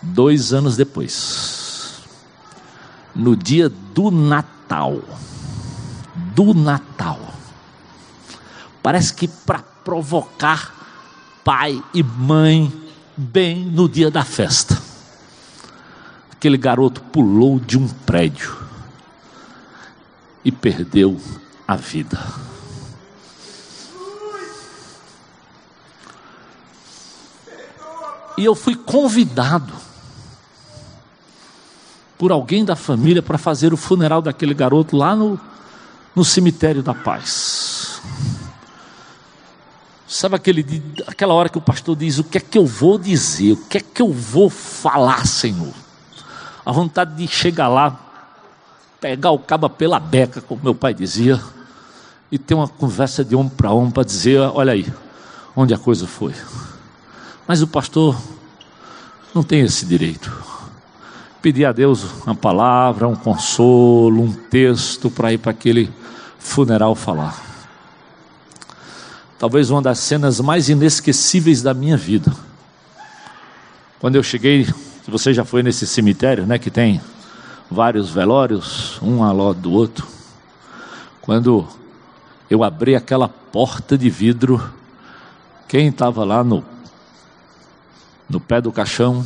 dois 0.02 0.52
anos 0.52 0.76
depois, 0.76 2.02
no 3.14 3.34
dia 3.34 3.68
do 3.68 4.10
Natal. 4.10 5.00
Do 6.34 6.52
Natal. 6.52 7.18
Parece 8.82 9.14
que 9.14 9.26
para 9.26 9.60
provocar 9.60 10.74
pai 11.42 11.82
e 11.94 12.02
mãe 12.02 12.70
bem 13.16 13.64
no 13.64 13.88
dia 13.88 14.10
da 14.10 14.22
festa. 14.22 14.80
Aquele 16.30 16.58
garoto 16.58 17.00
pulou 17.00 17.58
de 17.58 17.78
um 17.78 17.88
prédio 17.88 18.65
e 20.46 20.52
perdeu 20.52 21.20
a 21.66 21.74
vida. 21.74 22.20
E 28.38 28.44
eu 28.44 28.54
fui 28.54 28.76
convidado 28.76 29.72
por 32.16 32.30
alguém 32.30 32.64
da 32.64 32.76
família 32.76 33.20
para 33.20 33.36
fazer 33.36 33.72
o 33.72 33.76
funeral 33.76 34.22
daquele 34.22 34.54
garoto 34.54 34.96
lá 34.96 35.16
no, 35.16 35.40
no 36.14 36.24
cemitério 36.24 36.80
da 36.80 36.94
paz. 36.94 38.00
Sabe 40.06 40.36
aquele, 40.36 40.64
aquela 41.08 41.34
hora 41.34 41.48
que 41.48 41.58
o 41.58 41.60
pastor 41.60 41.96
diz: 41.96 42.20
O 42.20 42.24
que 42.24 42.38
é 42.38 42.40
que 42.40 42.56
eu 42.56 42.64
vou 42.64 42.98
dizer? 42.98 43.54
O 43.54 43.56
que 43.66 43.78
é 43.78 43.80
que 43.80 44.00
eu 44.00 44.12
vou 44.12 44.48
falar, 44.48 45.26
Senhor? 45.26 45.74
A 46.64 46.70
vontade 46.70 47.16
de 47.16 47.26
chegar 47.26 47.66
lá, 47.66 48.05
pegar 49.06 49.30
o 49.30 49.38
caba 49.38 49.70
pela 49.70 50.00
beca, 50.00 50.40
como 50.40 50.60
meu 50.64 50.74
pai 50.74 50.92
dizia, 50.92 51.40
e 52.28 52.36
ter 52.36 52.54
uma 52.54 52.66
conversa 52.66 53.24
de 53.24 53.36
homem 53.36 53.52
para 53.56 53.70
homem 53.70 53.92
para 53.92 54.02
dizer: 54.02 54.40
Olha 54.40 54.72
aí, 54.72 54.84
onde 55.54 55.72
a 55.72 55.78
coisa 55.78 56.08
foi. 56.08 56.34
Mas 57.46 57.62
o 57.62 57.68
pastor 57.68 58.20
não 59.32 59.44
tem 59.44 59.60
esse 59.60 59.86
direito 59.86 60.56
pedir 61.40 61.64
a 61.64 61.70
Deus 61.70 62.02
uma 62.24 62.34
palavra, 62.34 63.06
um 63.06 63.14
consolo, 63.14 64.20
um 64.20 64.32
texto 64.32 65.08
para 65.08 65.32
ir 65.32 65.38
para 65.38 65.52
aquele 65.52 65.88
funeral 66.40 66.96
falar. 66.96 67.40
Talvez 69.38 69.70
uma 69.70 69.80
das 69.80 70.00
cenas 70.00 70.40
mais 70.40 70.68
inesquecíveis 70.68 71.62
da 71.62 71.72
minha 71.72 71.96
vida. 71.96 72.32
Quando 74.00 74.16
eu 74.16 74.24
cheguei, 74.24 74.66
você 75.06 75.32
já 75.32 75.44
foi 75.44 75.62
nesse 75.62 75.86
cemitério, 75.86 76.44
né, 76.44 76.58
que 76.58 76.68
tem 76.68 77.00
vários 77.70 78.10
velórios, 78.10 79.00
um 79.02 79.22
ao 79.22 79.36
lado 79.36 79.60
do 79.60 79.72
outro. 79.72 80.06
Quando 81.20 81.66
eu 82.48 82.62
abri 82.62 82.94
aquela 82.94 83.28
porta 83.28 83.98
de 83.98 84.08
vidro, 84.08 84.72
quem 85.68 85.88
estava 85.88 86.24
lá 86.24 86.44
no 86.44 86.64
no 88.28 88.40
pé 88.40 88.60
do 88.60 88.72
caixão 88.72 89.24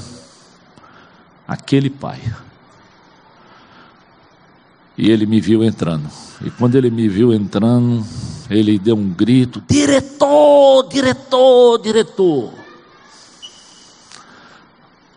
aquele 1.48 1.90
pai. 1.90 2.20
E 4.96 5.10
ele 5.10 5.26
me 5.26 5.40
viu 5.40 5.64
entrando. 5.64 6.08
E 6.44 6.50
quando 6.50 6.76
ele 6.76 6.90
me 6.90 7.08
viu 7.08 7.32
entrando, 7.32 8.04
ele 8.48 8.78
deu 8.78 8.94
um 8.94 9.10
grito: 9.10 9.62
diretor, 9.68 10.88
diretor, 10.88 11.78
diretor. 11.78 12.59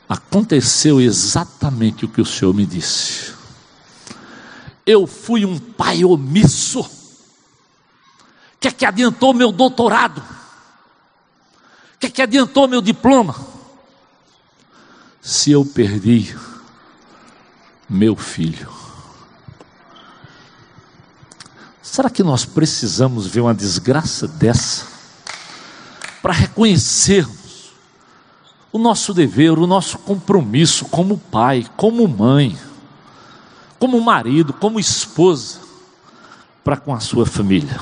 Aconteceu 0.08 1.00
exatamente 1.02 2.06
o 2.06 2.10
que 2.10 2.22
o 2.22 2.26
Senhor 2.26 2.54
me 2.54 2.66
disse. 2.66 3.34
Eu 4.86 5.08
fui 5.08 5.46
um 5.46 5.58
pai 5.58 6.04
omisso. 6.04 6.82
O 6.82 6.89
que 8.60 8.68
é 8.68 8.72
que 8.72 8.86
adiantou 8.86 9.34
meu 9.34 9.52
doutorado? 9.52 10.20
O 10.20 12.00
que 12.00 12.08
é 12.08 12.10
que 12.10 12.22
adiantou 12.22 12.68
meu 12.68 12.82
diploma? 12.82 13.54
se 15.24 15.52
eu 15.52 15.63
perdi 15.63 16.36
meu 17.89 18.16
filho? 18.16 18.70
Será 21.82 22.10
que 22.10 22.24
nós 22.24 22.44
precisamos 22.44 23.28
ver 23.28 23.39
uma 23.39 23.54
desgraça 23.54 24.28
dessa 24.28 24.86
para 26.22 26.34
reconhecermos 26.34 27.43
o 28.74 28.80
nosso 28.80 29.14
dever, 29.14 29.52
o 29.60 29.68
nosso 29.68 30.00
compromisso 30.00 30.86
como 30.86 31.18
pai, 31.18 31.66
como 31.78 32.08
mãe, 32.08 32.58
como 33.78 34.02
marido, 34.02 34.52
como 34.52 34.80
esposa 34.80 35.60
para 36.64 36.76
com 36.76 36.94
a 36.94 37.00
sua 37.00 37.26
família? 37.26 37.80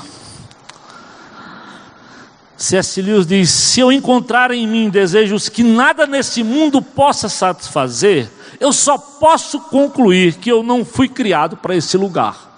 C.S. 2.58 3.00
Lewis 3.00 3.26
diz: 3.26 3.50
Se 3.50 3.80
eu 3.80 3.90
encontrar 3.90 4.50
em 4.50 4.68
mim 4.68 4.90
desejos 4.90 5.48
que 5.48 5.62
nada 5.62 6.06
nesse 6.06 6.44
mundo 6.44 6.82
possa 6.82 7.28
satisfazer, 7.28 8.30
eu 8.60 8.72
só 8.72 8.98
posso 8.98 9.58
concluir 9.58 10.34
que 10.34 10.52
eu 10.52 10.62
não 10.62 10.84
fui 10.84 11.08
criado 11.08 11.56
para 11.56 11.74
esse 11.74 11.96
lugar. 11.96 12.50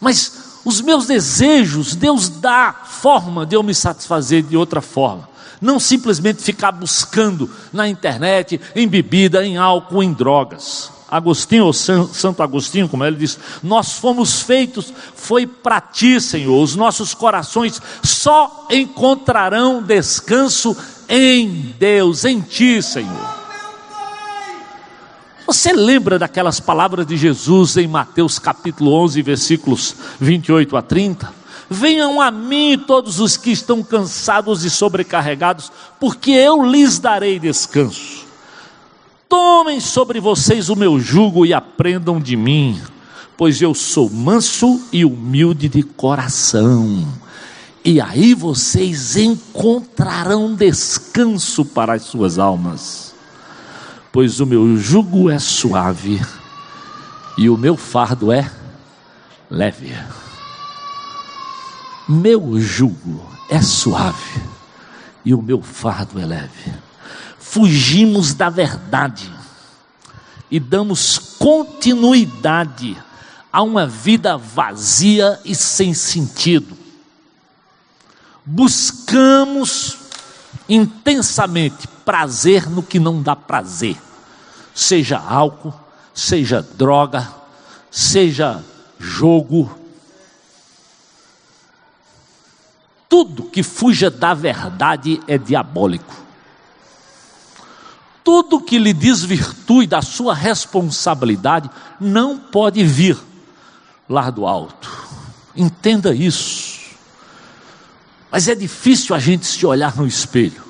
Mas 0.00 0.60
os 0.64 0.80
meus 0.80 1.06
desejos, 1.06 1.94
Deus 1.94 2.28
dá 2.28 2.72
forma 2.72 3.44
de 3.44 3.56
eu 3.56 3.62
me 3.62 3.74
satisfazer 3.74 4.42
de 4.42 4.56
outra 4.56 4.80
forma. 4.80 5.29
Não 5.60 5.78
simplesmente 5.78 6.42
ficar 6.42 6.72
buscando 6.72 7.50
na 7.72 7.88
internet, 7.88 8.60
em 8.74 8.88
bebida, 8.88 9.44
em 9.44 9.56
álcool, 9.56 10.02
em 10.02 10.12
drogas. 10.12 10.90
Agostinho, 11.10 11.66
ou 11.66 11.72
Santo 11.72 12.40
Agostinho, 12.40 12.88
como 12.88 13.04
ele 13.04 13.16
diz, 13.16 13.36
nós 13.62 13.94
fomos 13.94 14.42
feitos, 14.42 14.92
foi 15.16 15.44
para 15.44 15.80
ti, 15.80 16.20
Senhor, 16.20 16.62
os 16.62 16.76
nossos 16.76 17.14
corações 17.14 17.82
só 18.00 18.68
encontrarão 18.70 19.82
descanso 19.82 20.76
em 21.08 21.74
Deus, 21.78 22.24
em 22.24 22.40
ti, 22.40 22.80
Senhor. 22.80 23.40
Você 25.44 25.72
lembra 25.72 26.16
daquelas 26.16 26.60
palavras 26.60 27.04
de 27.04 27.16
Jesus 27.16 27.76
em 27.76 27.88
Mateus 27.88 28.38
capítulo 28.38 28.92
11, 29.02 29.20
versículos 29.20 29.96
28 30.20 30.76
a 30.76 30.82
30? 30.82 31.39
Venham 31.72 32.20
a 32.20 32.32
mim 32.32 32.76
todos 32.84 33.20
os 33.20 33.36
que 33.36 33.52
estão 33.52 33.80
cansados 33.80 34.64
e 34.64 34.70
sobrecarregados, 34.70 35.70
porque 36.00 36.32
eu 36.32 36.64
lhes 36.64 36.98
darei 36.98 37.38
descanso. 37.38 38.26
Tomem 39.28 39.78
sobre 39.78 40.18
vocês 40.18 40.68
o 40.68 40.74
meu 40.74 40.98
jugo 40.98 41.46
e 41.46 41.54
aprendam 41.54 42.20
de 42.20 42.34
mim, 42.34 42.82
pois 43.36 43.62
eu 43.62 43.72
sou 43.72 44.10
manso 44.10 44.82
e 44.92 45.04
humilde 45.04 45.68
de 45.68 45.84
coração. 45.84 47.06
E 47.84 48.00
aí 48.00 48.34
vocês 48.34 49.16
encontrarão 49.16 50.56
descanso 50.56 51.64
para 51.64 51.92
as 51.92 52.02
suas 52.02 52.36
almas, 52.36 53.14
pois 54.10 54.40
o 54.40 54.46
meu 54.46 54.76
jugo 54.76 55.30
é 55.30 55.38
suave 55.38 56.20
e 57.38 57.48
o 57.48 57.56
meu 57.56 57.76
fardo 57.76 58.32
é 58.32 58.50
leve. 59.48 59.94
Meu 62.12 62.58
jugo 62.58 63.24
é 63.48 63.62
suave 63.62 64.42
e 65.24 65.32
o 65.32 65.40
meu 65.40 65.62
fardo 65.62 66.18
é 66.18 66.26
leve. 66.26 66.74
Fugimos 67.38 68.34
da 68.34 68.50
verdade 68.50 69.32
e 70.50 70.58
damos 70.58 71.20
continuidade 71.38 73.00
a 73.52 73.62
uma 73.62 73.86
vida 73.86 74.36
vazia 74.36 75.38
e 75.44 75.54
sem 75.54 75.94
sentido. 75.94 76.76
Buscamos 78.44 79.96
intensamente 80.68 81.86
prazer 82.04 82.68
no 82.68 82.82
que 82.82 82.98
não 82.98 83.22
dá 83.22 83.36
prazer, 83.36 83.96
seja 84.74 85.16
álcool, 85.16 85.72
seja 86.12 86.60
droga, 86.60 87.32
seja 87.88 88.64
jogo, 88.98 89.79
tudo 93.10 93.42
que 93.42 93.64
fuja 93.64 94.08
da 94.08 94.32
verdade 94.32 95.20
é 95.26 95.36
diabólico. 95.36 96.14
Tudo 98.22 98.60
que 98.60 98.78
lhe 98.78 98.92
desvirtue 98.92 99.84
da 99.84 100.00
sua 100.00 100.32
responsabilidade 100.32 101.68
não 102.00 102.38
pode 102.38 102.84
vir 102.84 103.18
lá 104.08 104.30
do 104.30 104.46
alto. 104.46 104.88
Entenda 105.56 106.14
isso. 106.14 106.78
Mas 108.30 108.46
é 108.46 108.54
difícil 108.54 109.16
a 109.16 109.18
gente 109.18 109.44
se 109.44 109.66
olhar 109.66 109.96
no 109.96 110.06
espelho. 110.06 110.62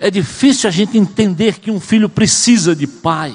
É 0.00 0.10
difícil 0.10 0.68
a 0.68 0.72
gente 0.72 0.98
entender 0.98 1.60
que 1.60 1.70
um 1.70 1.78
filho 1.78 2.08
precisa 2.08 2.74
de 2.74 2.88
pai, 2.88 3.34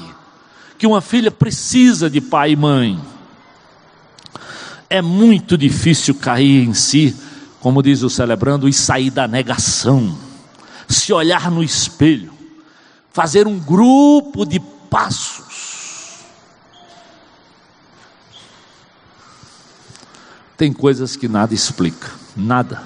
que 0.78 0.86
uma 0.86 1.00
filha 1.00 1.32
precisa 1.32 2.10
de 2.10 2.20
pai 2.20 2.52
e 2.52 2.56
mãe. 2.58 3.02
É 4.92 5.02
muito 5.02 5.58
difícil 5.58 6.14
cair 6.14 6.68
em 6.68 6.74
si, 6.74 7.16
como 7.62 7.82
diz 7.82 8.04
o 8.04 8.10
celebrando, 8.10 8.68
e 8.68 8.74
sair 8.74 9.10
da 9.10 9.26
negação, 9.26 10.18
se 10.86 11.14
olhar 11.14 11.50
no 11.50 11.64
espelho, 11.64 12.34
fazer 13.14 13.48
um 13.48 13.58
grupo 13.58 14.46
de 14.46 14.60
passos. 14.90 16.26
Tem 20.58 20.74
coisas 20.74 21.16
que 21.16 21.30
nada 21.30 21.54
explica, 21.54 22.12
nada. 22.36 22.84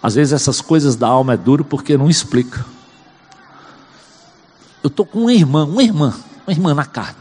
Às 0.00 0.14
vezes 0.14 0.32
essas 0.32 0.60
coisas 0.60 0.94
da 0.94 1.08
alma 1.08 1.32
é 1.32 1.36
duro 1.36 1.64
porque 1.64 1.98
não 1.98 2.08
explica. 2.08 2.64
Eu 4.80 4.86
estou 4.86 5.04
com 5.04 5.22
uma 5.22 5.32
irmã, 5.32 5.64
uma 5.64 5.82
irmã, 5.82 6.14
uma 6.46 6.52
irmã 6.52 6.72
na 6.72 6.84
carne, 6.84 7.18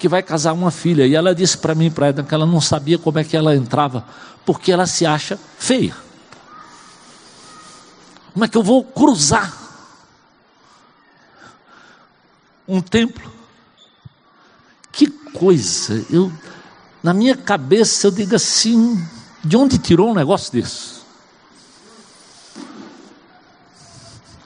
que 0.00 0.08
vai 0.08 0.22
casar 0.22 0.54
uma 0.54 0.70
filha, 0.70 1.06
e 1.06 1.14
ela 1.14 1.34
disse 1.34 1.58
para 1.58 1.74
mim, 1.74 1.90
para 1.90 2.06
ela, 2.06 2.22
que 2.22 2.34
ela 2.34 2.46
não 2.46 2.58
sabia 2.58 2.98
como 2.98 3.18
é 3.18 3.24
que 3.24 3.36
ela 3.36 3.54
entrava, 3.54 4.02
porque 4.46 4.72
ela 4.72 4.86
se 4.86 5.04
acha 5.04 5.38
feia. 5.58 5.94
Como 8.32 8.42
é 8.42 8.48
que 8.48 8.56
eu 8.56 8.62
vou 8.62 8.82
cruzar 8.82 9.54
um 12.66 12.80
templo? 12.80 13.30
Que 14.90 15.06
coisa! 15.06 16.02
Eu, 16.08 16.32
na 17.02 17.12
minha 17.12 17.36
cabeça, 17.36 18.06
eu 18.06 18.10
digo 18.10 18.34
assim: 18.34 19.06
de 19.44 19.54
onde 19.54 19.76
tirou 19.76 20.12
um 20.12 20.14
negócio 20.14 20.50
desse? 20.50 21.00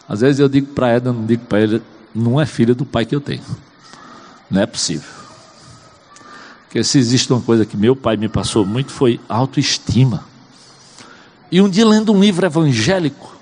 Às 0.08 0.20
vezes 0.20 0.40
eu 0.40 0.48
digo 0.48 0.72
para 0.74 0.88
ela, 0.88 1.12
não 1.12 1.24
digo 1.24 1.44
para 1.44 1.60
ele, 1.60 1.82
não 2.12 2.40
é 2.40 2.44
filha 2.44 2.74
do 2.74 2.84
pai 2.84 3.06
que 3.06 3.14
eu 3.14 3.20
tenho. 3.20 3.44
Não 4.50 4.60
é 4.60 4.66
possível. 4.66 5.23
Porque 6.74 6.82
se 6.82 6.98
existe 6.98 7.32
uma 7.32 7.40
coisa 7.40 7.64
que 7.64 7.76
meu 7.76 7.94
pai 7.94 8.16
me 8.16 8.28
passou 8.28 8.66
muito 8.66 8.90
foi 8.90 9.20
autoestima. 9.28 10.24
E 11.48 11.60
um 11.62 11.68
dia 11.68 11.86
lendo 11.86 12.12
um 12.12 12.20
livro 12.20 12.44
evangélico, 12.44 13.32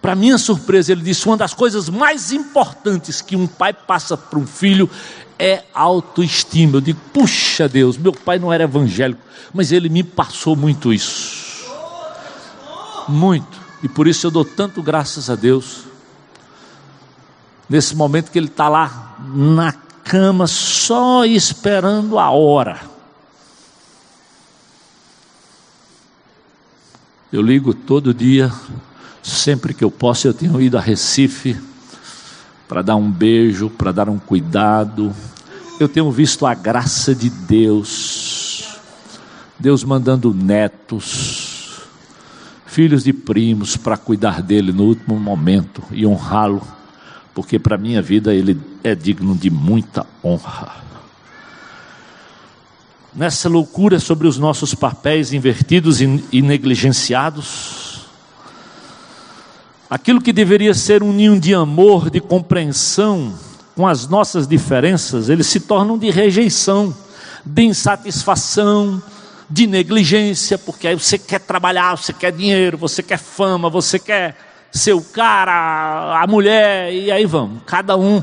para 0.00 0.14
minha 0.14 0.38
surpresa, 0.38 0.92
ele 0.92 1.02
disse: 1.02 1.26
uma 1.26 1.36
das 1.36 1.52
coisas 1.52 1.90
mais 1.90 2.32
importantes 2.32 3.20
que 3.20 3.36
um 3.36 3.46
pai 3.46 3.74
passa 3.74 4.16
para 4.16 4.38
um 4.38 4.46
filho 4.46 4.88
é 5.38 5.64
autoestima. 5.74 6.78
Eu 6.78 6.80
digo, 6.80 6.98
puxa 7.12 7.68
Deus, 7.68 7.98
meu 7.98 8.14
pai 8.14 8.38
não 8.38 8.50
era 8.50 8.64
evangélico, 8.64 9.20
mas 9.52 9.70
ele 9.70 9.90
me 9.90 10.02
passou 10.02 10.56
muito 10.56 10.90
isso. 10.90 11.66
Muito. 13.10 13.60
E 13.82 13.88
por 13.90 14.08
isso 14.08 14.26
eu 14.26 14.30
dou 14.30 14.46
tanto 14.46 14.82
graças 14.82 15.28
a 15.28 15.34
Deus. 15.34 15.82
Nesse 17.68 17.94
momento 17.94 18.30
que 18.30 18.38
ele 18.38 18.46
está 18.46 18.70
lá 18.70 19.18
na 19.34 19.74
cama, 20.04 20.46
só 20.46 21.24
esperando 21.24 22.18
a 22.18 22.30
hora. 22.30 22.80
Eu 27.32 27.40
ligo 27.40 27.72
todo 27.72 28.12
dia, 28.12 28.52
sempre 29.22 29.72
que 29.72 29.82
eu 29.82 29.90
posso. 29.90 30.26
Eu 30.26 30.34
tenho 30.34 30.60
ido 30.60 30.76
a 30.76 30.80
Recife 30.80 31.58
para 32.68 32.82
dar 32.82 32.96
um 32.96 33.10
beijo, 33.10 33.68
para 33.68 33.92
dar 33.92 34.08
um 34.08 34.18
cuidado, 34.18 35.14
eu 35.78 35.88
tenho 35.88 36.10
visto 36.10 36.46
a 36.46 36.54
graça 36.54 37.14
de 37.14 37.28
Deus, 37.28 38.64
Deus 39.58 39.82
mandando 39.84 40.32
netos, 40.32 41.80
filhos 42.66 43.04
de 43.04 43.12
primos 43.12 43.76
para 43.76 43.96
cuidar 43.96 44.40
dele 44.40 44.72
no 44.72 44.84
último 44.84 45.18
momento 45.18 45.82
e 45.90 46.06
honrá-lo, 46.06 46.62
porque 47.34 47.58
para 47.58 47.78
minha 47.78 48.02
vida 48.02 48.34
ele 48.34 48.60
é 48.82 48.94
digno 48.94 49.34
de 49.34 49.50
muita 49.50 50.06
honra. 50.22 50.82
Nessa 53.14 53.48
loucura 53.48 53.98
sobre 53.98 54.26
os 54.26 54.38
nossos 54.38 54.74
papéis 54.74 55.32
invertidos 55.32 56.00
e 56.00 56.42
negligenciados, 56.42 58.06
aquilo 59.88 60.20
que 60.20 60.32
deveria 60.32 60.72
ser 60.72 61.02
um 61.02 61.12
ninho 61.12 61.38
de 61.38 61.54
amor, 61.54 62.08
de 62.08 62.20
compreensão, 62.20 63.34
com 63.74 63.86
as 63.86 64.06
nossas 64.06 64.46
diferenças, 64.46 65.28
eles 65.28 65.46
se 65.46 65.60
tornam 65.60 65.98
de 65.98 66.10
rejeição, 66.10 66.94
de 67.44 67.62
insatisfação, 67.62 69.02
de 69.48 69.66
negligência, 69.66 70.56
porque 70.56 70.88
aí 70.88 70.94
você 70.94 71.18
quer 71.18 71.40
trabalhar, 71.40 71.96
você 71.96 72.12
quer 72.12 72.32
dinheiro, 72.32 72.76
você 72.78 73.02
quer 73.02 73.18
fama, 73.18 73.68
você 73.68 73.98
quer 73.98 74.36
ser 74.72 74.94
o 74.94 75.02
cara, 75.02 76.18
a 76.22 76.26
mulher, 76.26 76.92
e 76.92 77.12
aí 77.12 77.26
vamos, 77.26 77.62
cada 77.66 77.94
um 77.96 78.22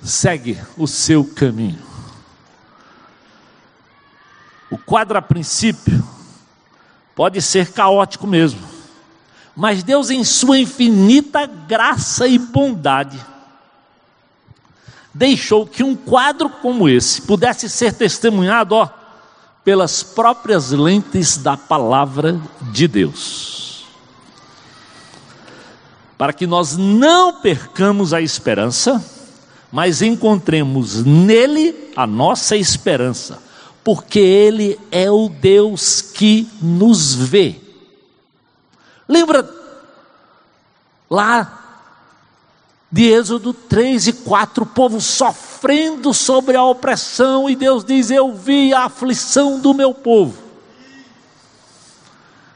segue 0.00 0.56
o 0.76 0.86
seu 0.86 1.24
caminho. 1.24 1.82
O 4.70 4.78
quadro 4.78 5.18
a 5.18 5.22
princípio 5.22 6.06
pode 7.16 7.42
ser 7.42 7.72
caótico 7.72 8.28
mesmo, 8.28 8.60
mas 9.56 9.82
Deus, 9.82 10.08
em 10.08 10.22
Sua 10.22 10.56
infinita 10.56 11.46
graça 11.46 12.28
e 12.28 12.38
bondade, 12.38 13.18
deixou 15.12 15.66
que 15.66 15.82
um 15.82 15.96
quadro 15.96 16.48
como 16.48 16.88
esse 16.88 17.22
pudesse 17.22 17.68
ser 17.68 17.92
testemunhado, 17.92 18.76
ó, 18.76 18.88
pelas 19.64 20.04
próprias 20.04 20.70
lentes 20.70 21.38
da 21.38 21.56
palavra 21.56 22.40
de 22.70 22.86
Deus. 22.86 23.57
Para 26.18 26.32
que 26.32 26.46
nós 26.46 26.76
não 26.76 27.40
percamos 27.40 28.12
a 28.12 28.20
esperança, 28.20 29.02
mas 29.70 30.02
encontremos 30.02 31.04
nele 31.04 31.92
a 31.94 32.06
nossa 32.06 32.56
esperança, 32.56 33.38
porque 33.84 34.18
ele 34.18 34.78
é 34.90 35.08
o 35.08 35.28
Deus 35.28 36.02
que 36.02 36.48
nos 36.60 37.14
vê. 37.14 37.54
Lembra 39.08 39.48
lá 41.08 41.54
de 42.90 43.04
Êxodo 43.04 43.52
3 43.52 44.08
e 44.08 44.12
4, 44.14 44.64
o 44.64 44.66
povo 44.66 45.00
sofrendo 45.00 46.12
sobre 46.12 46.56
a 46.56 46.64
opressão, 46.64 47.48
e 47.48 47.54
Deus 47.54 47.84
diz: 47.84 48.10
Eu 48.10 48.34
vi 48.34 48.72
a 48.72 48.86
aflição 48.86 49.60
do 49.60 49.72
meu 49.72 49.94
povo. 49.94 50.47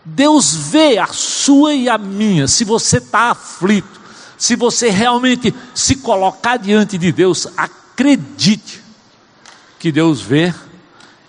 Deus 0.04 0.54
vê 0.54 0.98
a 0.98 1.06
sua 1.06 1.74
e 1.74 1.88
a 1.88 1.96
minha, 1.96 2.48
se 2.48 2.64
você 2.64 2.98
está 2.98 3.30
aflito, 3.30 4.00
se 4.36 4.56
você 4.56 4.90
realmente 4.90 5.54
se 5.74 5.96
colocar 5.96 6.56
diante 6.56 6.98
de 6.98 7.12
Deus, 7.12 7.46
acredite 7.56 8.82
que 9.78 9.92
Deus 9.92 10.20
vê 10.20 10.52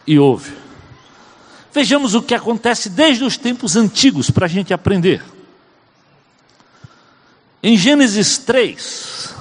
e 0.08 0.18
ouve. 0.18 0.54
Vejamos 1.72 2.16
o 2.16 2.22
que 2.22 2.36
acontece 2.36 2.90
desde 2.90 3.24
os 3.24 3.38
tempos 3.38 3.76
antigos 3.76 4.30
para 4.30 4.46
a 4.46 4.50
gente 4.50 4.74
aprender. 4.74 5.24
Em 7.62 7.78
Gênesis 7.78 8.38
3, 8.40 9.34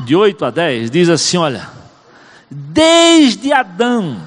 de 0.00 0.16
8 0.16 0.44
a 0.44 0.50
10, 0.50 0.90
diz 0.90 1.08
assim: 1.08 1.36
olha, 1.36 1.70
desde 2.50 3.52
Adão, 3.52 4.20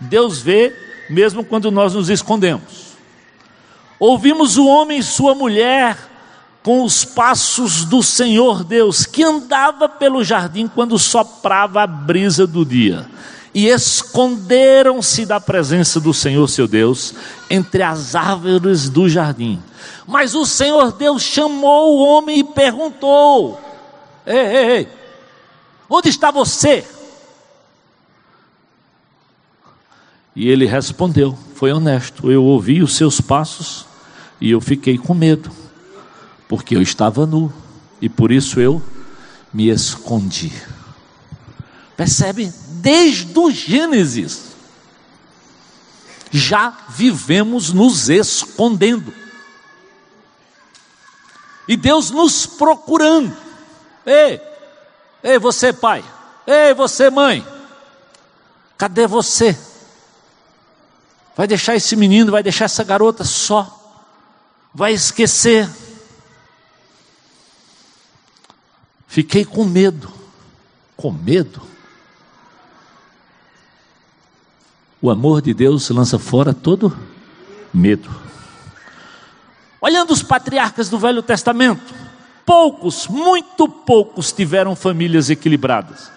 Deus 0.00 0.40
vê 0.40 0.74
mesmo 1.08 1.44
quando 1.44 1.70
nós 1.70 1.94
nos 1.94 2.08
escondemos. 2.10 2.75
Ouvimos 3.98 4.56
o 4.56 4.66
homem 4.66 4.98
e 4.98 5.02
sua 5.02 5.34
mulher 5.34 5.96
com 6.62 6.82
os 6.82 7.04
passos 7.04 7.84
do 7.84 8.02
Senhor 8.02 8.64
Deus, 8.64 9.06
que 9.06 9.22
andava 9.22 9.88
pelo 9.88 10.24
jardim 10.24 10.66
quando 10.66 10.98
soprava 10.98 11.82
a 11.82 11.86
brisa 11.86 12.46
do 12.46 12.64
dia. 12.64 13.08
e 13.56 13.68
esconderam-se 13.68 15.24
da 15.24 15.40
presença 15.40 15.98
do 15.98 16.12
Senhor 16.12 16.46
seu 16.46 16.68
Deus 16.68 17.14
entre 17.48 17.82
as 17.82 18.14
árvores 18.14 18.90
do 18.90 19.08
jardim. 19.08 19.62
Mas 20.06 20.34
o 20.34 20.44
Senhor 20.44 20.92
Deus 20.92 21.22
chamou 21.22 21.96
o 21.96 22.04
homem 22.04 22.40
e 22.40 22.44
perguntou: 22.44 23.58
Ei, 24.26 24.36
ei, 24.36 24.70
ei, 24.76 24.88
onde 25.88 26.10
está 26.10 26.30
você? 26.30 26.86
E 30.34 30.46
ele 30.50 30.66
respondeu: 30.66 31.34
Foi 31.56 31.72
honesto, 31.72 32.30
eu 32.30 32.44
ouvi 32.44 32.82
os 32.82 32.94
seus 32.96 33.18
passos 33.18 33.86
e 34.38 34.50
eu 34.50 34.60
fiquei 34.60 34.98
com 34.98 35.14
medo, 35.14 35.50
porque 36.46 36.76
eu 36.76 36.82
estava 36.82 37.24
nu 37.24 37.50
e 37.98 38.10
por 38.10 38.30
isso 38.30 38.60
eu 38.60 38.82
me 39.54 39.70
escondi. 39.70 40.52
Percebe? 41.96 42.52
Desde 42.82 43.38
o 43.38 43.50
Gênesis, 43.50 44.48
já 46.30 46.76
vivemos 46.90 47.72
nos 47.72 48.10
escondendo. 48.10 49.10
E 51.66 51.74
Deus 51.74 52.10
nos 52.10 52.44
procurando. 52.44 53.34
Ei, 54.04 54.42
ei, 55.22 55.38
você 55.38 55.72
pai, 55.72 56.04
ei, 56.46 56.74
você 56.74 57.08
mãe, 57.08 57.42
cadê 58.76 59.06
você? 59.06 59.58
Vai 61.36 61.46
deixar 61.46 61.76
esse 61.76 61.94
menino, 61.94 62.32
vai 62.32 62.42
deixar 62.42 62.64
essa 62.64 62.82
garota 62.82 63.22
só, 63.22 64.00
vai 64.72 64.94
esquecer. 64.94 65.68
Fiquei 69.06 69.44
com 69.44 69.64
medo, 69.64 70.10
com 70.96 71.12
medo. 71.12 71.60
O 75.00 75.10
amor 75.10 75.42
de 75.42 75.52
Deus 75.52 75.90
lança 75.90 76.18
fora 76.18 76.54
todo 76.54 76.96
medo. 77.72 78.10
Olhando 79.78 80.12
os 80.12 80.22
patriarcas 80.22 80.88
do 80.88 80.98
Velho 80.98 81.22
Testamento, 81.22 81.94
poucos, 82.46 83.06
muito 83.06 83.68
poucos 83.68 84.32
tiveram 84.32 84.74
famílias 84.74 85.28
equilibradas. 85.28 86.15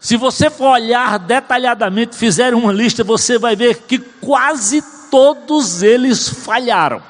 Se 0.00 0.16
você 0.16 0.48
for 0.48 0.70
olhar 0.70 1.18
detalhadamente, 1.18 2.16
fizer 2.16 2.54
uma 2.54 2.72
lista, 2.72 3.04
você 3.04 3.38
vai 3.38 3.54
ver 3.54 3.82
que 3.82 3.98
quase 3.98 4.82
todos 5.10 5.82
eles 5.82 6.26
falharam. 6.26 7.02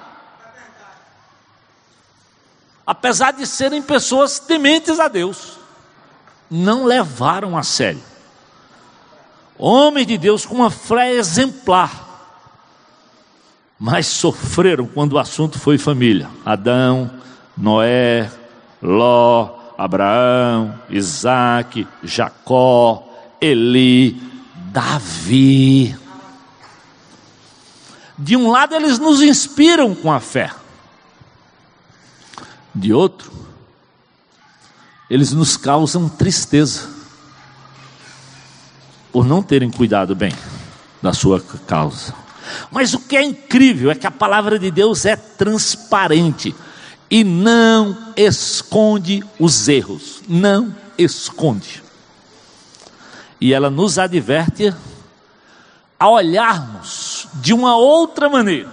Apesar 2.84 3.32
de 3.32 3.46
serem 3.46 3.80
pessoas 3.80 4.40
tementes 4.40 4.98
a 4.98 5.06
Deus, 5.06 5.56
não 6.50 6.84
levaram 6.84 7.56
a 7.56 7.62
sério. 7.62 8.02
Homens 9.56 10.08
de 10.08 10.18
Deus 10.18 10.44
com 10.44 10.56
uma 10.56 10.70
fé 10.70 11.12
exemplar, 11.12 12.08
mas 13.78 14.08
sofreram 14.08 14.88
quando 14.88 15.12
o 15.12 15.18
assunto 15.18 15.60
foi 15.60 15.78
família. 15.78 16.28
Adão, 16.44 17.08
Noé, 17.56 18.28
Ló, 18.82 19.59
Abraão, 19.80 20.78
Isaac, 20.90 21.88
Jacó, 22.04 23.02
Eli, 23.40 24.20
Davi. 24.66 25.96
De 28.18 28.36
um 28.36 28.50
lado, 28.50 28.74
eles 28.74 28.98
nos 28.98 29.22
inspiram 29.22 29.94
com 29.94 30.12
a 30.12 30.20
fé, 30.20 30.50
de 32.74 32.92
outro, 32.92 33.32
eles 35.08 35.32
nos 35.32 35.56
causam 35.56 36.10
tristeza 36.10 36.86
por 39.10 39.24
não 39.24 39.42
terem 39.42 39.70
cuidado 39.70 40.14
bem 40.14 40.34
da 41.00 41.14
sua 41.14 41.40
causa. 41.66 42.14
Mas 42.70 42.92
o 42.92 43.00
que 43.00 43.16
é 43.16 43.22
incrível 43.22 43.90
é 43.90 43.94
que 43.94 44.06
a 44.06 44.10
palavra 44.10 44.58
de 44.58 44.70
Deus 44.70 45.06
é 45.06 45.16
transparente 45.16 46.54
e 47.10 47.24
não 47.24 48.14
esconde 48.16 49.24
os 49.38 49.68
erros, 49.68 50.22
não 50.28 50.74
esconde. 50.96 51.82
E 53.40 53.52
ela 53.52 53.68
nos 53.68 53.98
adverte 53.98 54.72
a 55.98 56.08
olharmos 56.08 57.26
de 57.34 57.52
uma 57.52 57.76
outra 57.76 58.28
maneira. 58.28 58.70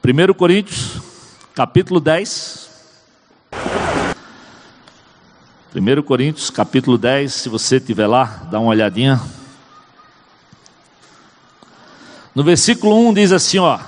Primeiro 0.00 0.34
Coríntios, 0.34 1.02
capítulo 1.52 2.00
10, 2.00 2.66
1 5.74 6.02
Coríntios 6.04 6.48
capítulo 6.48 6.96
10, 6.96 7.34
se 7.34 7.48
você 7.50 7.76
estiver 7.76 8.06
lá, 8.06 8.46
dá 8.50 8.58
uma 8.58 8.70
olhadinha. 8.70 9.20
No 12.36 12.44
versículo 12.44 12.94
1 13.08 13.14
diz 13.14 13.32
assim: 13.32 13.58
ó, 13.58 13.78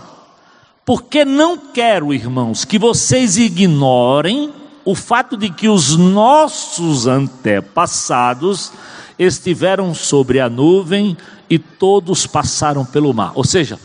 porque 0.82 1.22
não 1.22 1.58
quero, 1.58 2.14
irmãos, 2.14 2.64
que 2.64 2.78
vocês 2.78 3.37
ignorem 3.37 4.50
o 4.87 4.94
fato 4.94 5.37
de 5.37 5.50
que 5.50 5.68
os 5.68 5.98
nossos 5.98 7.06
antepassados 7.06 8.72
estiveram 9.18 9.94
sobre 9.94 10.40
a 10.40 10.48
nuvem 10.48 11.14
e 11.50 11.58
todos 11.58 12.26
passaram 12.26 12.87
pelo 12.87 13.12
mar. 13.12 13.32
Ou 13.34 13.44
seja, 13.44 13.78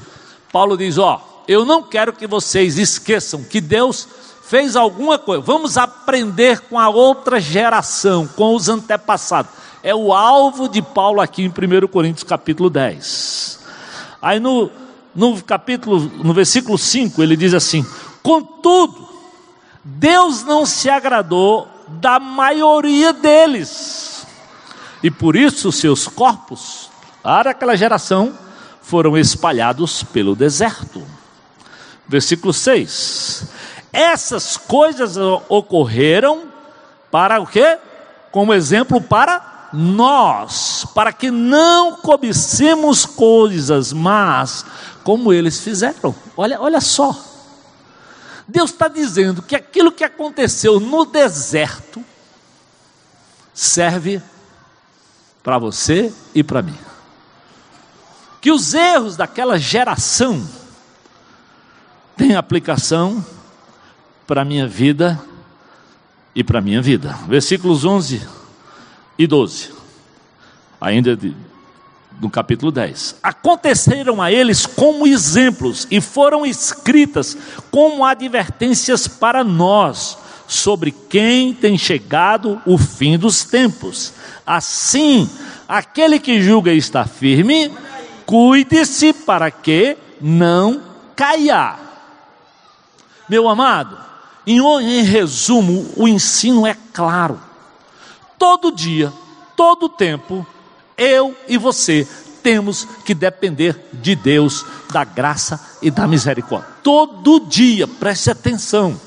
Paulo 0.49 0.77
diz: 0.77 0.97
ó, 0.97 1.43
eu 1.45 1.65
não 1.65 1.83
quero 1.83 2.13
que 2.13 2.25
vocês 2.25 2.77
esqueçam 2.77 3.43
que 3.43 3.59
Deus 3.59 4.07
fez 4.45 4.77
alguma 4.77 5.19
coisa. 5.19 5.41
Vamos 5.41 5.77
aprender 5.77 6.61
com 6.61 6.79
a 6.79 6.87
outra 6.87 7.37
geração, 7.41 8.25
com 8.25 8.55
os 8.55 8.69
antepassados. 8.69 9.51
É 9.83 9.93
o 9.93 10.13
alvo 10.13 10.69
de 10.69 10.81
Paulo 10.81 11.19
aqui 11.19 11.43
em 11.43 11.49
1 11.49 11.87
Coríntios 11.89 12.23
capítulo 12.23 12.69
10. 12.69 13.62
Aí 14.23 14.39
no, 14.39 14.71
no 15.13 15.43
capítulo, 15.43 15.99
no 15.99 16.33
versículo 16.33 16.77
5, 16.77 17.21
ele 17.21 17.35
diz 17.35 17.53
assim: 17.53 17.85
Contudo, 18.23 19.05
Deus 19.83 20.45
não 20.45 20.65
se 20.65 20.89
agradou 20.89 21.67
da 21.89 22.21
maioria 22.21 23.11
deles. 23.11 24.25
E 25.03 25.11
por 25.11 25.35
isso 25.35 25.73
seus 25.73 26.07
corpos, 26.07 26.89
para 27.21 27.51
aquela 27.51 27.75
geração, 27.75 28.33
foram 28.81 29.17
espalhados 29.17 30.03
pelo 30.03 30.37
deserto. 30.37 31.05
Versículo 32.07 32.53
6. 32.53 33.45
Essas 33.91 34.55
coisas 34.55 35.17
ocorreram 35.49 36.43
para 37.11 37.41
o 37.41 37.45
quê? 37.45 37.77
Como 38.31 38.53
exemplo 38.53 39.01
para 39.01 39.52
nós, 39.73 40.85
para 40.93 41.11
que 41.11 41.31
não 41.31 41.93
cobicemos 41.95 43.07
coisas 43.07 43.91
mas 43.91 44.63
como 45.03 45.33
eles 45.33 45.59
fizeram. 45.59 46.15
Olha, 46.37 46.61
olha 46.61 46.79
só. 46.79 47.19
Deus 48.47 48.71
está 48.71 48.87
dizendo 48.87 49.41
que 49.41 49.55
aquilo 49.55 49.91
que 49.91 50.03
aconteceu 50.03 50.79
no 50.79 51.05
deserto 51.05 52.03
serve 53.53 54.21
para 55.41 55.57
você 55.57 56.13
e 56.35 56.43
para 56.43 56.61
mim. 56.61 56.77
Que 58.39 58.51
os 58.51 58.73
erros 58.73 59.17
daquela 59.17 59.57
geração 59.57 60.47
têm 62.15 62.35
aplicação 62.35 63.25
para 64.27 64.41
a 64.41 64.45
minha 64.45 64.67
vida 64.67 65.19
e 66.35 66.43
para 66.43 66.59
a 66.59 66.61
minha 66.61 66.81
vida. 66.81 67.17
Versículos 67.27 67.85
11 67.85 68.42
e 69.17 69.27
12, 69.27 69.71
ainda 70.79 71.15
de, 71.15 71.35
no 72.19 72.29
capítulo 72.29 72.71
10. 72.71 73.17
Aconteceram 73.21 74.21
a 74.21 74.31
eles 74.31 74.65
como 74.65 75.07
exemplos 75.07 75.87
e 75.91 76.01
foram 76.01 76.45
escritas 76.45 77.37
como 77.71 78.05
advertências 78.05 79.07
para 79.07 79.43
nós 79.43 80.17
sobre 80.47 80.91
quem 80.91 81.53
tem 81.53 81.77
chegado 81.77 82.61
o 82.65 82.77
fim 82.77 83.17
dos 83.17 83.43
tempos. 83.43 84.13
Assim, 84.45 85.29
aquele 85.67 86.19
que 86.19 86.41
julga 86.41 86.73
estar 86.73 87.07
firme, 87.07 87.71
cuide-se 88.25 89.13
para 89.13 89.49
que 89.49 89.97
não 90.21 90.81
caia. 91.15 91.75
Meu 93.29 93.47
amado, 93.47 93.97
em, 94.45 94.59
em 94.59 95.03
resumo, 95.03 95.89
o 95.95 96.07
ensino 96.07 96.67
é 96.67 96.75
claro. 96.93 97.39
Todo 98.43 98.73
dia, 98.73 99.13
todo 99.55 99.87
tempo, 99.87 100.45
eu 100.97 101.33
e 101.47 101.57
você 101.57 102.05
temos 102.43 102.85
que 103.05 103.15
depender 103.15 103.89
de 103.93 104.17
Deus, 104.17 104.65
da 104.91 105.05
graça 105.05 105.77
e 105.81 105.89
da 105.89 106.05
misericórdia. 106.05 106.67
Todo 106.83 107.39
dia, 107.39 107.87
preste 107.87 108.29
atenção. 108.29 108.99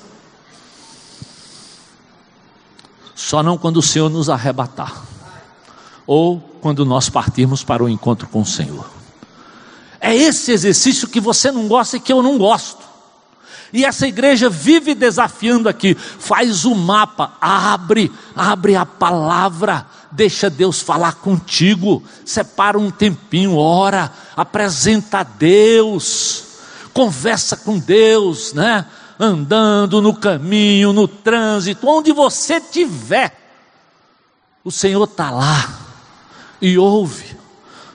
Só 3.14 3.42
não 3.42 3.58
quando 3.58 3.76
o 3.76 3.82
Senhor 3.82 4.08
nos 4.08 4.30
arrebatar, 4.30 5.04
ou 6.06 6.40
quando 6.62 6.86
nós 6.86 7.10
partirmos 7.10 7.62
para 7.62 7.84
o 7.84 7.90
encontro 7.90 8.26
com 8.28 8.40
o 8.40 8.46
Senhor. 8.46 8.88
É 10.00 10.16
esse 10.16 10.50
exercício 10.50 11.08
que 11.08 11.20
você 11.20 11.52
não 11.52 11.68
gosta 11.68 11.98
e 11.98 12.00
que 12.00 12.10
eu 12.10 12.22
não 12.22 12.38
gosto 12.38 12.95
E 13.72 13.84
essa 13.84 14.06
igreja 14.06 14.48
vive 14.48 14.94
desafiando 14.94 15.68
aqui, 15.68 15.94
faz 15.94 16.64
o 16.64 16.74
mapa, 16.74 17.32
abre, 17.40 18.12
abre 18.34 18.76
a 18.76 18.86
palavra, 18.86 19.86
deixa 20.10 20.48
Deus 20.48 20.80
falar 20.80 21.16
contigo, 21.16 22.02
separa 22.24 22.78
um 22.78 22.90
tempinho, 22.90 23.56
ora, 23.56 24.12
apresenta 24.36 25.18
a 25.18 25.22
Deus, 25.22 26.44
conversa 26.92 27.56
com 27.56 27.78
Deus, 27.78 28.52
né? 28.52 28.86
Andando 29.18 30.00
no 30.00 30.14
caminho, 30.14 30.92
no 30.92 31.08
trânsito, 31.08 31.88
onde 31.88 32.12
você 32.12 32.56
estiver, 32.56 33.34
o 34.62 34.70
Senhor 34.70 35.04
está 35.04 35.30
lá 35.30 35.78
e 36.60 36.76
ouve 36.78 37.36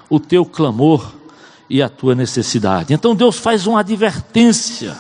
o 0.10 0.20
teu 0.20 0.46
clamor 0.46 1.14
e 1.70 1.82
a 1.82 1.88
tua 1.88 2.14
necessidade. 2.14 2.94
Então 2.94 3.16
Deus 3.16 3.38
faz 3.38 3.66
uma 3.66 3.80
advertência. 3.80 4.98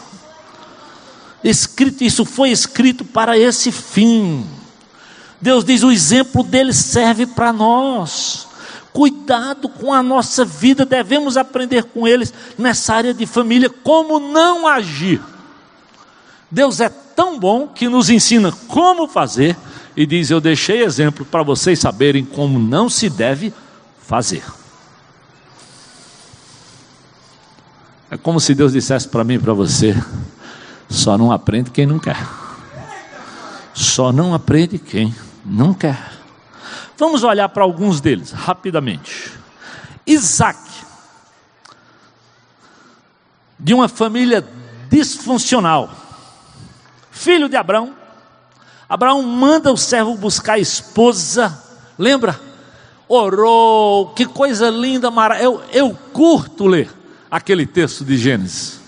Escrito, 1.43 2.03
isso 2.03 2.23
foi 2.23 2.51
escrito 2.51 3.03
para 3.03 3.37
esse 3.37 3.71
fim. 3.71 4.45
Deus 5.39 5.65
diz: 5.65 5.83
o 5.83 5.91
exemplo 5.91 6.43
dele 6.43 6.73
serve 6.73 7.25
para 7.25 7.51
nós. 7.51 8.47
Cuidado 8.93 9.69
com 9.69 9.93
a 9.93 10.03
nossa 10.03 10.43
vida, 10.43 10.85
devemos 10.85 11.37
aprender 11.37 11.85
com 11.85 12.07
eles 12.07 12.33
nessa 12.57 12.93
área 12.93 13.13
de 13.13 13.25
família 13.25 13.69
como 13.69 14.19
não 14.19 14.67
agir. 14.67 15.21
Deus 16.49 16.81
é 16.81 16.89
tão 16.89 17.39
bom 17.39 17.67
que 17.67 17.87
nos 17.87 18.09
ensina 18.09 18.51
como 18.67 19.07
fazer 19.07 19.55
e 19.95 20.05
diz: 20.05 20.29
Eu 20.29 20.41
deixei 20.41 20.83
exemplo 20.83 21.25
para 21.25 21.41
vocês 21.41 21.79
saberem 21.79 22.25
como 22.25 22.59
não 22.59 22.89
se 22.89 23.09
deve 23.09 23.53
fazer. 24.01 24.43
É 28.09 28.17
como 28.17 28.41
se 28.41 28.53
Deus 28.53 28.73
dissesse 28.73 29.07
para 29.07 29.23
mim 29.23 29.35
e 29.35 29.39
para 29.39 29.53
você: 29.53 29.95
só 30.91 31.17
não 31.17 31.31
aprende 31.31 31.71
quem 31.71 31.85
não 31.85 31.97
quer. 31.97 32.17
Só 33.73 34.11
não 34.11 34.33
aprende 34.33 34.77
quem 34.77 35.15
não 35.45 35.73
quer. 35.73 36.11
Vamos 36.97 37.23
olhar 37.23 37.47
para 37.47 37.63
alguns 37.63 38.01
deles 38.01 38.31
rapidamente. 38.31 39.31
Isaac, 40.05 40.59
de 43.57 43.73
uma 43.73 43.87
família 43.87 44.45
disfuncional, 44.89 45.89
filho 47.09 47.47
de 47.47 47.55
Abraão. 47.55 47.95
Abraão 48.89 49.23
manda 49.23 49.71
o 49.71 49.77
servo 49.77 50.17
buscar 50.17 50.53
a 50.53 50.59
esposa, 50.59 51.57
lembra? 51.97 52.37
Orou, 53.07 54.09
que 54.09 54.25
coisa 54.25 54.69
linda, 54.69 55.09
mara. 55.09 55.41
Eu, 55.41 55.63
eu 55.71 55.97
curto 56.11 56.67
ler 56.67 56.91
aquele 57.29 57.65
texto 57.65 58.03
de 58.03 58.17
Gênesis. 58.17 58.80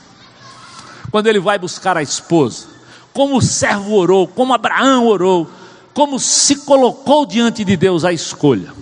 Quando 1.11 1.27
ele 1.27 1.39
vai 1.39 1.59
buscar 1.59 1.97
a 1.97 2.03
esposa, 2.03 2.67
como 3.13 3.37
o 3.37 3.41
servo 3.41 3.93
orou, 3.95 4.27
como 4.27 4.53
Abraão 4.53 5.05
orou, 5.05 5.49
como 5.93 6.19
se 6.19 6.57
colocou 6.57 7.25
diante 7.25 7.63
de 7.63 7.77
Deus 7.77 8.03
a 8.03 8.11
escolha. 8.11 8.73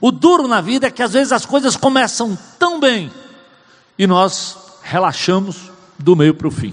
O 0.00 0.12
duro 0.12 0.46
na 0.46 0.60
vida 0.60 0.86
é 0.86 0.90
que 0.90 1.02
às 1.02 1.12
vezes 1.12 1.32
as 1.32 1.46
coisas 1.46 1.76
começam 1.76 2.38
tão 2.58 2.78
bem 2.78 3.10
e 3.98 4.06
nós 4.06 4.56
relaxamos 4.82 5.70
do 5.98 6.14
meio 6.14 6.34
para 6.34 6.46
o 6.46 6.50
fim. 6.50 6.72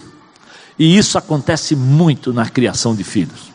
E 0.77 0.97
isso 0.97 1.17
acontece 1.17 1.75
muito 1.75 2.33
na 2.33 2.47
criação 2.49 2.93
de 2.93 3.03
filhos. 3.03 3.51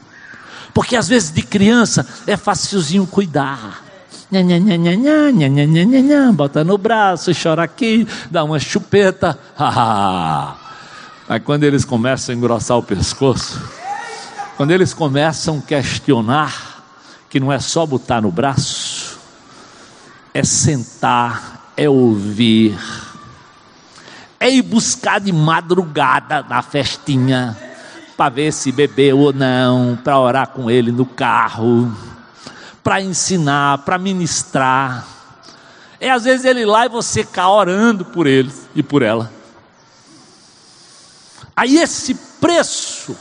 Porque 0.72 0.96
às 0.96 1.08
vezes 1.08 1.30
de 1.30 1.42
criança 1.42 2.06
é 2.26 2.36
facilzinho 2.36 3.06
cuidar. 3.06 3.84
Nha, 4.30 4.42
nha, 4.42 4.58
nha, 4.58 4.76
nha, 4.76 4.96
nha, 4.96 5.30
nha, 5.32 5.48
nha, 5.48 5.84
nha, 5.84 6.00
nha, 6.00 6.32
bota 6.32 6.64
no 6.64 6.78
braço, 6.78 7.32
chora 7.40 7.64
aqui, 7.64 8.06
dá 8.30 8.42
uma 8.44 8.58
chupeta. 8.58 9.38
Aí 11.30 11.38
quando 11.38 11.62
eles 11.62 11.84
começam 11.84 12.34
a 12.34 12.36
engrossar 12.36 12.76
o 12.76 12.82
pescoço, 12.82 13.62
quando 14.56 14.72
eles 14.72 14.92
começam 14.92 15.58
a 15.58 15.62
questionar 15.62 16.82
que 17.28 17.38
não 17.38 17.52
é 17.52 17.60
só 17.60 17.86
botar 17.86 18.20
no 18.20 18.32
braço, 18.32 19.16
é 20.34 20.42
sentar, 20.42 21.70
é 21.76 21.88
ouvir, 21.88 22.76
é 24.40 24.50
ir 24.50 24.62
buscar 24.62 25.20
de 25.20 25.30
madrugada 25.30 26.44
na 26.48 26.62
festinha, 26.62 27.56
para 28.16 28.28
ver 28.28 28.52
se 28.52 28.72
bebeu 28.72 29.20
ou 29.20 29.32
não, 29.32 29.96
para 30.02 30.18
orar 30.18 30.48
com 30.48 30.68
ele 30.68 30.90
no 30.90 31.06
carro 31.06 31.96
para 32.82 33.00
ensinar, 33.00 33.78
para 33.78 33.98
ministrar. 33.98 35.06
É 36.00 36.10
às 36.10 36.24
vezes 36.24 36.44
ele 36.44 36.64
lá 36.64 36.86
e 36.86 36.88
você 36.88 37.22
cá 37.22 37.48
orando 37.48 38.04
por 38.04 38.26
ele 38.26 38.50
e 38.74 38.82
por 38.82 39.02
ela. 39.02 39.39
Aí 41.56 41.76
esse 41.78 42.14
preço, 42.40 43.16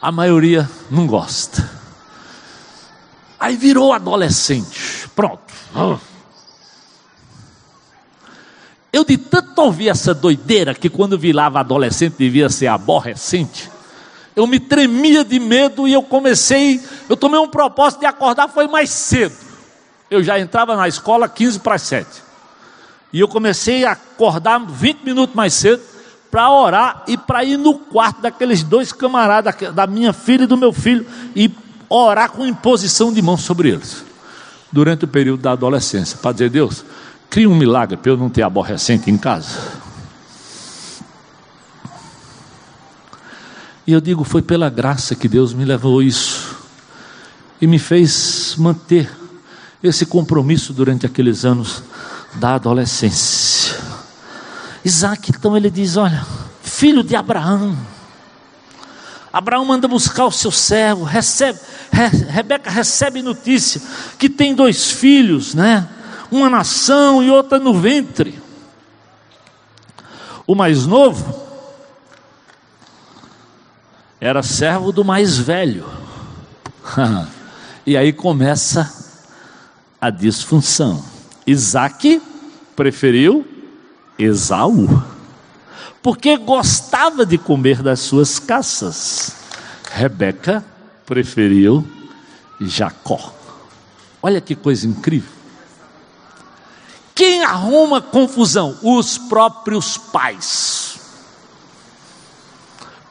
a 0.00 0.10
maioria 0.10 0.68
não 0.90 1.06
gosta. 1.06 1.68
Aí 3.38 3.56
virou 3.56 3.92
adolescente. 3.92 5.08
Pronto. 5.14 5.42
Eu 8.92 9.04
de 9.04 9.16
tanto 9.16 9.58
ouvir 9.62 9.88
essa 9.88 10.12
doideira 10.12 10.74
que 10.74 10.88
quando 10.88 11.18
virava 11.18 11.60
adolescente 11.60 12.16
devia 12.18 12.48
ser 12.48 12.66
aborrecente 12.66 13.72
eu 14.34 14.46
me 14.46 14.58
tremia 14.58 15.24
de 15.24 15.38
medo 15.38 15.86
e 15.86 15.92
eu 15.92 16.02
comecei, 16.02 16.80
eu 17.08 17.16
tomei 17.16 17.38
um 17.38 17.48
propósito 17.48 18.00
de 18.00 18.06
acordar, 18.06 18.48
foi 18.48 18.66
mais 18.66 18.90
cedo. 18.90 19.34
Eu 20.10 20.22
já 20.22 20.38
entrava 20.38 20.74
na 20.76 20.88
escola 20.88 21.28
15 21.28 21.60
para 21.60 21.78
7. 21.78 22.08
E 23.12 23.20
eu 23.20 23.28
comecei 23.28 23.84
a 23.84 23.92
acordar 23.92 24.58
20 24.58 25.02
minutos 25.02 25.34
mais 25.34 25.52
cedo 25.52 25.82
para 26.32 26.50
orar 26.50 27.04
e 27.06 27.18
para 27.18 27.44
ir 27.44 27.58
no 27.58 27.74
quarto 27.74 28.22
daqueles 28.22 28.62
dois 28.62 28.90
camaradas, 28.90 29.54
da 29.74 29.86
minha 29.86 30.14
filha 30.14 30.44
e 30.44 30.46
do 30.46 30.56
meu 30.56 30.72
filho, 30.72 31.06
e 31.36 31.50
orar 31.90 32.30
com 32.30 32.46
imposição 32.46 33.12
de 33.12 33.20
mãos 33.20 33.42
sobre 33.42 33.68
eles. 33.68 34.02
Durante 34.72 35.04
o 35.04 35.08
período 35.08 35.42
da 35.42 35.52
adolescência, 35.52 36.16
para 36.16 36.32
dizer, 36.32 36.48
Deus, 36.48 36.86
cria 37.28 37.50
um 37.50 37.54
milagre 37.54 37.98
para 37.98 38.12
eu 38.12 38.16
não 38.16 38.30
ter 38.30 38.40
aborrecente 38.40 39.10
em 39.10 39.18
casa. 39.18 39.58
E 43.86 43.92
eu 43.92 44.00
digo, 44.00 44.24
foi 44.24 44.40
pela 44.40 44.70
graça 44.70 45.14
que 45.14 45.28
Deus 45.28 45.52
me 45.52 45.66
levou 45.66 46.02
isso 46.02 46.56
e 47.60 47.66
me 47.66 47.78
fez 47.78 48.54
manter 48.56 49.10
esse 49.82 50.06
compromisso 50.06 50.72
durante 50.72 51.04
aqueles 51.04 51.44
anos 51.44 51.82
da 52.36 52.54
adolescência. 52.54 53.61
Isaac, 54.84 55.30
então 55.30 55.56
ele 55.56 55.70
diz: 55.70 55.96
Olha, 55.96 56.26
filho 56.62 57.02
de 57.02 57.14
Abraão. 57.14 57.76
Abraão 59.32 59.64
manda 59.64 59.88
buscar 59.88 60.26
o 60.26 60.30
seu 60.30 60.50
servo, 60.50 61.04
recebe, 61.04 61.58
Re, 61.90 62.08
Rebeca 62.28 62.70
recebe 62.70 63.22
notícia 63.22 63.80
que 64.18 64.28
tem 64.28 64.54
dois 64.54 64.90
filhos, 64.90 65.54
né? 65.54 65.88
Uma 66.30 66.50
nação 66.50 67.22
e 67.22 67.30
outra 67.30 67.58
no 67.58 67.72
ventre. 67.72 68.38
O 70.46 70.54
mais 70.54 70.86
novo 70.86 71.42
era 74.20 74.42
servo 74.42 74.92
do 74.92 75.04
mais 75.04 75.38
velho. 75.38 75.86
e 77.86 77.96
aí 77.96 78.12
começa 78.12 78.92
a 80.00 80.10
disfunção. 80.10 81.02
Isaac 81.46 82.20
preferiu 82.76 83.46
Esaú, 84.18 85.02
porque 86.02 86.36
gostava 86.36 87.24
de 87.24 87.38
comer 87.38 87.82
das 87.82 88.00
suas 88.00 88.38
caças. 88.38 89.36
Rebeca 89.90 90.62
preferiu 91.06 91.86
Jacó. 92.60 93.32
Olha 94.22 94.40
que 94.40 94.54
coisa 94.54 94.86
incrível. 94.86 95.32
Quem 97.14 97.44
arruma 97.44 98.00
confusão? 98.00 98.78
Os 98.82 99.18
próprios 99.18 99.98
pais. 99.98 100.98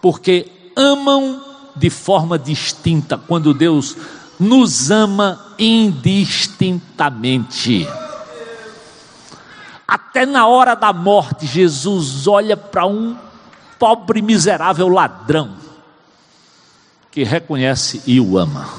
Porque 0.01 0.51
amam 0.75 1.39
de 1.75 1.89
forma 1.89 2.39
distinta, 2.39 3.17
quando 3.17 3.53
Deus 3.53 3.97
nos 4.39 4.89
ama 4.89 5.53
indistintamente. 5.59 7.85
Até 9.91 10.25
na 10.25 10.47
hora 10.47 10.73
da 10.73 10.93
morte, 10.93 11.45
Jesus 11.45 12.25
olha 12.25 12.55
para 12.55 12.85
um 12.85 13.17
pobre, 13.77 14.21
miserável 14.21 14.87
ladrão 14.87 15.57
que 17.11 17.25
reconhece 17.25 18.01
e 18.07 18.17
o 18.17 18.37
ama. 18.37 18.69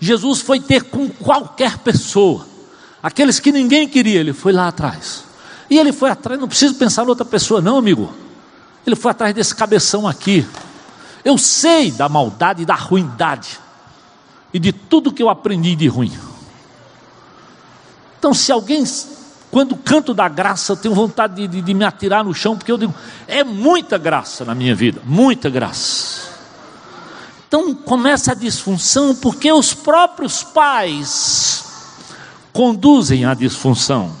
Jesus 0.00 0.40
foi 0.40 0.58
ter 0.58 0.82
com 0.82 1.08
qualquer 1.08 1.78
pessoa, 1.78 2.44
aqueles 3.00 3.38
que 3.38 3.52
ninguém 3.52 3.86
queria, 3.86 4.18
ele 4.18 4.32
foi 4.32 4.52
lá 4.52 4.66
atrás. 4.66 5.22
E 5.70 5.78
ele 5.78 5.92
foi 5.92 6.10
atrás, 6.10 6.40
não 6.40 6.48
preciso 6.48 6.74
pensar 6.74 7.04
em 7.04 7.08
outra 7.08 7.24
pessoa, 7.24 7.60
não, 7.60 7.76
amigo. 7.76 8.12
Ele 8.84 8.96
foi 8.96 9.12
atrás 9.12 9.32
desse 9.32 9.54
cabeção 9.54 10.08
aqui. 10.08 10.44
Eu 11.24 11.38
sei 11.38 11.92
da 11.92 12.08
maldade 12.08 12.62
e 12.62 12.66
da 12.66 12.74
ruindade 12.74 13.60
e 14.52 14.58
de 14.58 14.72
tudo 14.72 15.12
que 15.12 15.22
eu 15.22 15.30
aprendi 15.30 15.76
de 15.76 15.86
ruim. 15.86 16.18
Então, 18.18 18.34
se 18.34 18.50
alguém 18.50 18.84
Quando 19.50 19.76
canto 19.76 20.14
da 20.14 20.28
graça, 20.28 20.72
eu 20.72 20.76
tenho 20.76 20.94
vontade 20.94 21.34
de, 21.34 21.48
de, 21.48 21.62
de 21.62 21.74
me 21.74 21.84
atirar 21.84 22.22
no 22.22 22.32
chão, 22.32 22.56
porque 22.56 22.70
eu 22.70 22.78
digo, 22.78 22.94
é 23.26 23.42
muita 23.42 23.98
graça 23.98 24.44
na 24.44 24.54
minha 24.54 24.74
vida, 24.74 25.02
muita 25.04 25.50
graça. 25.50 26.30
Então 27.48 27.74
começa 27.74 28.30
a 28.30 28.34
disfunção, 28.34 29.12
porque 29.12 29.50
os 29.50 29.74
próprios 29.74 30.44
pais 30.44 31.64
conduzem 32.52 33.24
à 33.24 33.34
disfunção. 33.34 34.14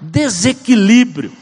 Desequilíbrio, 0.00 1.32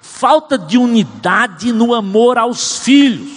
falta 0.00 0.58
de 0.58 0.76
unidade 0.76 1.72
no 1.72 1.94
amor 1.94 2.38
aos 2.38 2.78
filhos. 2.78 3.30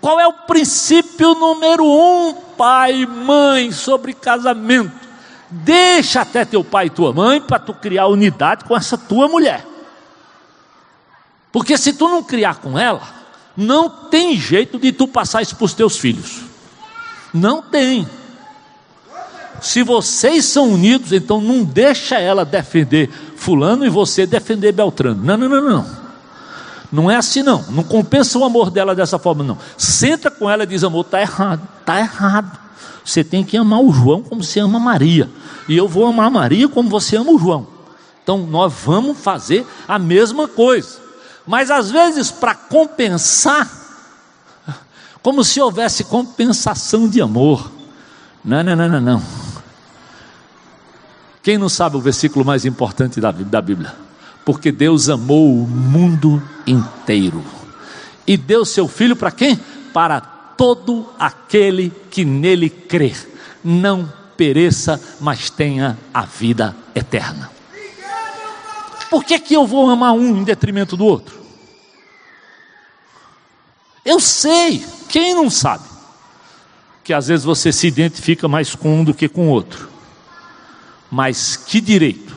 Qual 0.00 0.18
é 0.18 0.26
o 0.26 0.32
princípio 0.32 1.34
número 1.34 1.84
um, 1.84 2.32
pai 2.56 3.02
e 3.02 3.06
mãe, 3.06 3.70
sobre 3.70 4.14
casamento? 4.14 5.03
Deixa 5.62 6.22
até 6.22 6.44
teu 6.44 6.64
pai 6.64 6.86
e 6.86 6.90
tua 6.90 7.12
mãe 7.12 7.40
para 7.40 7.60
tu 7.60 7.72
criar 7.72 8.08
unidade 8.08 8.64
com 8.64 8.76
essa 8.76 8.98
tua 8.98 9.28
mulher. 9.28 9.64
Porque 11.52 11.78
se 11.78 11.92
tu 11.92 12.08
não 12.08 12.24
criar 12.24 12.56
com 12.56 12.76
ela, 12.76 13.02
não 13.56 13.88
tem 13.88 14.36
jeito 14.36 14.80
de 14.80 14.90
tu 14.90 15.06
passar 15.06 15.42
isso 15.42 15.54
para 15.54 15.64
os 15.64 15.72
teus 15.72 15.96
filhos. 15.96 16.40
Não 17.32 17.62
tem. 17.62 18.08
Se 19.60 19.84
vocês 19.84 20.44
são 20.44 20.70
unidos, 20.70 21.12
então 21.12 21.40
não 21.40 21.62
deixa 21.62 22.18
ela 22.18 22.44
defender 22.44 23.08
fulano 23.36 23.86
e 23.86 23.88
você 23.88 24.26
defender 24.26 24.72
Beltrano. 24.72 25.22
Não, 25.22 25.36
não, 25.36 25.48
não, 25.48 25.62
não. 25.62 26.04
Não 26.90 27.10
é 27.10 27.14
assim 27.14 27.44
não. 27.44 27.62
Não 27.70 27.84
compensa 27.84 28.36
o 28.40 28.44
amor 28.44 28.72
dela 28.72 28.92
dessa 28.92 29.20
forma 29.20 29.44
não. 29.44 29.56
Senta 29.78 30.32
com 30.32 30.50
ela 30.50 30.64
e 30.64 30.66
diz 30.66 30.82
amor, 30.82 31.04
tá 31.04 31.20
errado, 31.20 31.62
tá 31.84 32.00
errado. 32.00 32.58
Você 33.04 33.22
tem 33.22 33.44
que 33.44 33.56
amar 33.56 33.80
o 33.80 33.92
João 33.92 34.20
como 34.20 34.42
você 34.42 34.58
ama 34.58 34.80
Maria. 34.80 35.30
E 35.68 35.76
eu 35.76 35.88
vou 35.88 36.06
amar 36.06 36.30
Maria 36.30 36.68
como 36.68 36.88
você 36.88 37.16
ama 37.16 37.32
o 37.32 37.38
João. 37.38 37.66
Então 38.22 38.38
nós 38.38 38.72
vamos 38.84 39.18
fazer 39.18 39.66
a 39.86 39.98
mesma 39.98 40.48
coisa. 40.48 40.98
Mas 41.46 41.70
às 41.70 41.90
vezes, 41.90 42.30
para 42.30 42.54
compensar, 42.54 43.70
como 45.22 45.44
se 45.44 45.60
houvesse 45.60 46.04
compensação 46.04 47.08
de 47.08 47.20
amor. 47.20 47.70
Não, 48.44 48.62
não, 48.62 48.76
não, 48.76 48.88
não, 48.88 49.00
não. 49.00 49.22
Quem 51.42 51.58
não 51.58 51.68
sabe 51.68 51.96
o 51.96 52.00
versículo 52.00 52.44
mais 52.44 52.64
importante 52.64 53.20
da, 53.20 53.30
da 53.30 53.60
Bíblia? 53.60 53.94
Porque 54.44 54.72
Deus 54.72 55.08
amou 55.08 55.62
o 55.62 55.66
mundo 55.66 56.42
inteiro. 56.66 57.44
E 58.26 58.36
deu 58.36 58.64
seu 58.64 58.88
filho 58.88 59.14
para 59.14 59.30
quem? 59.30 59.56
Para 59.92 60.20
todo 60.20 61.06
aquele 61.18 61.90
que 62.10 62.24
nele 62.24 62.70
crer, 62.70 63.30
não 63.62 64.10
pereça, 64.36 65.00
mas 65.20 65.50
tenha 65.50 65.98
a 66.12 66.22
vida 66.22 66.74
eterna. 66.94 67.50
Por 69.10 69.24
que, 69.24 69.38
que 69.38 69.54
eu 69.54 69.66
vou 69.66 69.88
amar 69.88 70.12
um 70.12 70.40
em 70.40 70.44
detrimento 70.44 70.96
do 70.96 71.04
outro? 71.04 71.40
Eu 74.04 74.20
sei, 74.20 74.84
quem 75.08 75.34
não 75.34 75.48
sabe? 75.48 75.84
Que 77.02 77.12
às 77.12 77.28
vezes 77.28 77.44
você 77.44 77.72
se 77.72 77.86
identifica 77.86 78.48
mais 78.48 78.74
com 78.74 79.00
um 79.00 79.04
do 79.04 79.14
que 79.14 79.28
com 79.28 79.48
o 79.48 79.50
outro. 79.50 79.88
Mas 81.10 81.56
que 81.56 81.80
direito 81.80 82.34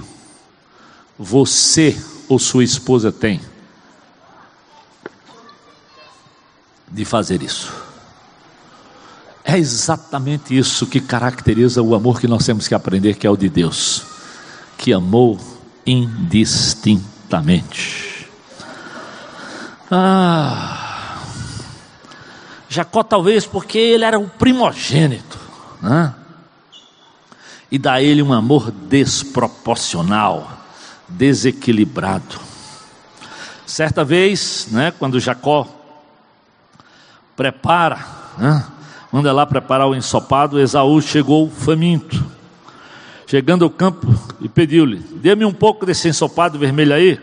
você 1.18 1.98
ou 2.30 2.38
sua 2.38 2.64
esposa 2.64 3.12
tem 3.12 3.42
de 6.88 7.04
fazer 7.04 7.42
isso? 7.42 7.87
É 9.50 9.58
exatamente 9.58 10.58
isso 10.58 10.86
que 10.86 11.00
caracteriza 11.00 11.82
o 11.82 11.96
amor 11.96 12.20
que 12.20 12.28
nós 12.28 12.46
temos 12.46 12.68
que 12.68 12.76
aprender, 12.76 13.16
que 13.16 13.26
é 13.26 13.30
o 13.30 13.38
de 13.38 13.48
Deus, 13.48 14.06
que 14.78 14.92
amou 14.92 15.40
indistintamente. 15.86 18.28
Ah, 19.90 21.22
Jacó 22.68 23.04
talvez 23.04 23.46
porque 23.46 23.78
ele 23.78 24.04
era 24.04 24.20
o 24.20 24.28
primogênito, 24.28 25.40
né? 25.82 26.14
e 27.72 27.78
dá 27.78 27.94
a 27.94 28.04
ele 28.04 28.22
um 28.22 28.34
amor 28.34 28.70
desproporcional, 28.70 30.52
desequilibrado. 31.08 32.38
Certa 33.66 34.04
vez, 34.04 34.68
né, 34.72 34.92
quando 34.92 35.22
Jacó 35.22 35.66
prepara, 37.34 38.06
né, 38.38 38.74
manda 39.18 39.34
lá 39.34 39.48
preparar 39.48 39.88
o 39.88 39.96
ensopado. 39.96 40.60
Esaú 40.60 41.02
chegou 41.02 41.50
faminto. 41.50 42.24
Chegando 43.26 43.66
ao 43.66 43.70
campo 43.70 44.08
e 44.40 44.48
pediu-lhe: 44.48 44.98
Dê-me 45.16 45.44
um 45.44 45.52
pouco 45.52 45.88
desse 45.88 46.08
ensopado 46.08 46.60
vermelho 46.60 46.94
aí. 46.94 47.20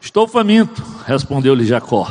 Estou 0.00 0.28
faminto, 0.28 0.80
respondeu-lhe 1.04 1.66
Jacó. 1.66 2.08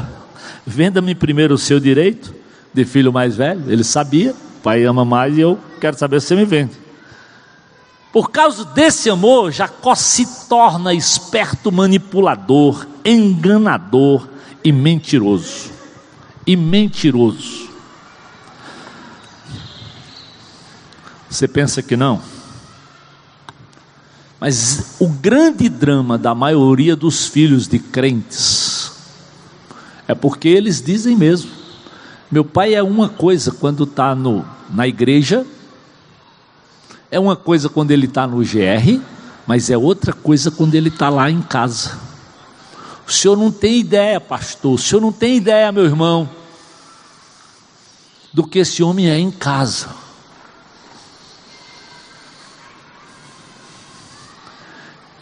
Venda-me 0.67 1.15
primeiro 1.15 1.53
o 1.53 1.57
seu 1.57 1.79
direito 1.79 2.35
de 2.73 2.83
filho 2.83 3.13
mais 3.13 3.37
velho. 3.37 3.63
Ele 3.71 3.85
sabia, 3.85 4.35
pai 4.61 4.83
ama 4.83 5.05
mais 5.05 5.37
e 5.37 5.41
eu 5.41 5.57
quero 5.79 5.97
saber 5.97 6.19
se 6.19 6.27
você 6.27 6.35
me 6.35 6.43
vende. 6.43 6.73
Por 8.11 8.31
causa 8.31 8.65
desse 8.65 9.09
amor, 9.09 9.49
Jacó 9.49 9.95
se 9.95 10.47
torna 10.49 10.93
esperto 10.93 11.71
manipulador, 11.71 12.85
enganador 13.05 14.27
e 14.61 14.73
mentiroso. 14.73 15.71
E 16.45 16.57
mentiroso. 16.57 17.64
Você 21.35 21.49
pensa 21.49 21.81
que 21.81 21.97
não? 21.97 22.21
Mas 24.39 24.95
o 24.99 25.09
grande 25.09 25.67
drama 25.67 26.17
da 26.17 26.33
maioria 26.33 26.95
dos 26.95 27.27
filhos 27.27 27.67
de 27.67 27.77
crentes 27.77 28.93
é 30.07 30.15
porque 30.15 30.47
eles 30.47 30.81
dizem 30.81 31.13
mesmo: 31.13 31.51
meu 32.31 32.45
pai 32.45 32.73
é 32.73 32.81
uma 32.81 33.09
coisa 33.09 33.51
quando 33.51 33.83
está 33.83 34.15
na 34.69 34.87
igreja, 34.87 35.45
é 37.11 37.19
uma 37.19 37.35
coisa 37.35 37.67
quando 37.67 37.91
ele 37.91 38.05
está 38.05 38.25
no 38.25 38.37
GR, 38.37 39.01
mas 39.45 39.69
é 39.69 39.77
outra 39.77 40.13
coisa 40.13 40.49
quando 40.49 40.73
ele 40.75 40.87
está 40.87 41.09
lá 41.09 41.29
em 41.29 41.41
casa. 41.41 41.99
O 43.05 43.11
senhor 43.11 43.35
não 43.35 43.51
tem 43.51 43.81
ideia, 43.81 44.21
pastor, 44.21 44.75
o 44.75 44.77
senhor 44.77 45.01
não 45.01 45.11
tem 45.11 45.35
ideia, 45.35 45.69
meu 45.69 45.83
irmão, 45.83 46.29
do 48.33 48.47
que 48.47 48.59
esse 48.59 48.81
homem 48.81 49.09
é 49.09 49.19
em 49.19 49.31
casa. 49.31 50.04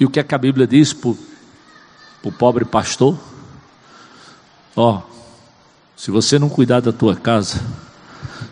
E 0.03 0.05
o 0.05 0.09
que 0.09 0.19
é 0.19 0.23
que 0.23 0.35
a 0.35 0.37
Bíblia 0.37 0.67
diz 0.67 0.91
para 0.91 1.11
o 1.11 2.31
pobre 2.37 2.65
pastor? 2.65 3.17
Ó, 4.75 4.97
oh, 4.97 5.01
se 5.95 6.11
você 6.11 6.37
não 6.37 6.49
cuidar 6.49 6.81
da 6.81 6.91
tua 6.91 7.15
casa, 7.15 7.61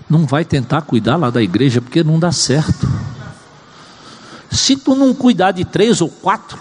não 0.09 0.25
vai 0.25 0.45
tentar 0.45 0.83
cuidar 0.83 1.17
lá 1.17 1.29
da 1.29 1.41
igreja, 1.41 1.81
porque 1.81 2.05
não 2.05 2.17
dá 2.17 2.31
certo. 2.31 2.89
Se 4.49 4.77
tu 4.77 4.95
não 4.95 5.13
cuidar 5.13 5.51
de 5.51 5.65
três 5.65 5.99
ou 5.99 6.07
quatro, 6.07 6.57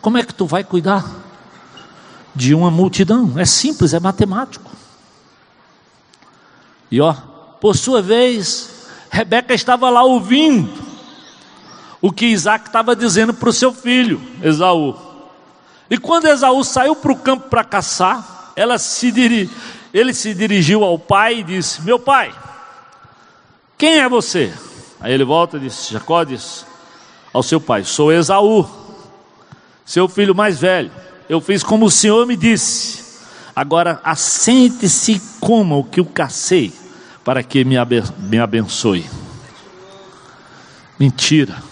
como 0.00 0.16
é 0.16 0.22
que 0.22 0.32
tu 0.32 0.46
vai 0.46 0.64
cuidar 0.64 1.04
de 2.34 2.54
uma 2.54 2.70
multidão? 2.70 3.38
É 3.38 3.44
simples, 3.44 3.92
é 3.92 4.00
matemático. 4.00 4.70
E 6.90 6.98
ó, 6.98 7.12
por 7.60 7.76
sua 7.76 8.00
vez, 8.00 8.86
Rebeca 9.10 9.52
estava 9.52 9.90
lá 9.90 10.02
ouvindo 10.02 10.87
o 12.00 12.12
que 12.12 12.26
Isaac 12.26 12.66
estava 12.66 12.94
dizendo 12.94 13.34
para 13.34 13.48
o 13.48 13.52
seu 13.52 13.72
filho, 13.72 14.20
Esaú. 14.42 14.96
E 15.90 15.98
quando 15.98 16.26
Esaú 16.26 16.62
saiu 16.62 16.94
para 16.94 17.12
o 17.12 17.16
campo 17.16 17.48
para 17.48 17.64
caçar, 17.64 18.52
se 18.78 19.10
diri... 19.10 19.50
ele 19.92 20.12
se 20.12 20.34
dirigiu 20.34 20.84
ao 20.84 20.98
pai 20.98 21.40
e 21.40 21.42
disse: 21.42 21.82
Meu 21.82 21.98
pai, 21.98 22.32
quem 23.76 23.98
é 23.98 24.08
você? 24.08 24.52
Aí 25.00 25.12
ele 25.12 25.24
volta 25.24 25.56
e 25.56 25.60
disse: 25.60 25.92
Jacó 25.92 26.24
disse 26.24 26.64
ao 27.32 27.42
seu 27.42 27.60
pai: 27.60 27.84
Sou 27.84 28.12
Esaú, 28.12 28.68
seu 29.84 30.08
filho 30.08 30.34
mais 30.34 30.58
velho. 30.58 30.90
Eu 31.28 31.40
fiz 31.40 31.62
como 31.62 31.86
o 31.86 31.90
senhor 31.90 32.26
me 32.26 32.36
disse. 32.36 33.06
Agora 33.54 34.00
assente-se 34.04 35.12
e 35.12 35.20
coma 35.40 35.76
o 35.76 35.84
que 35.84 35.98
eu 36.00 36.06
cacei, 36.06 36.72
para 37.24 37.42
que 37.42 37.64
me 37.64 38.38
abençoe. 38.38 39.04
Mentira. 40.98 41.67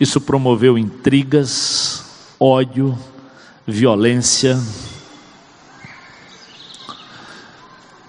Isso 0.00 0.18
promoveu 0.18 0.78
intrigas, 0.78 2.02
ódio, 2.40 2.98
violência. 3.66 4.58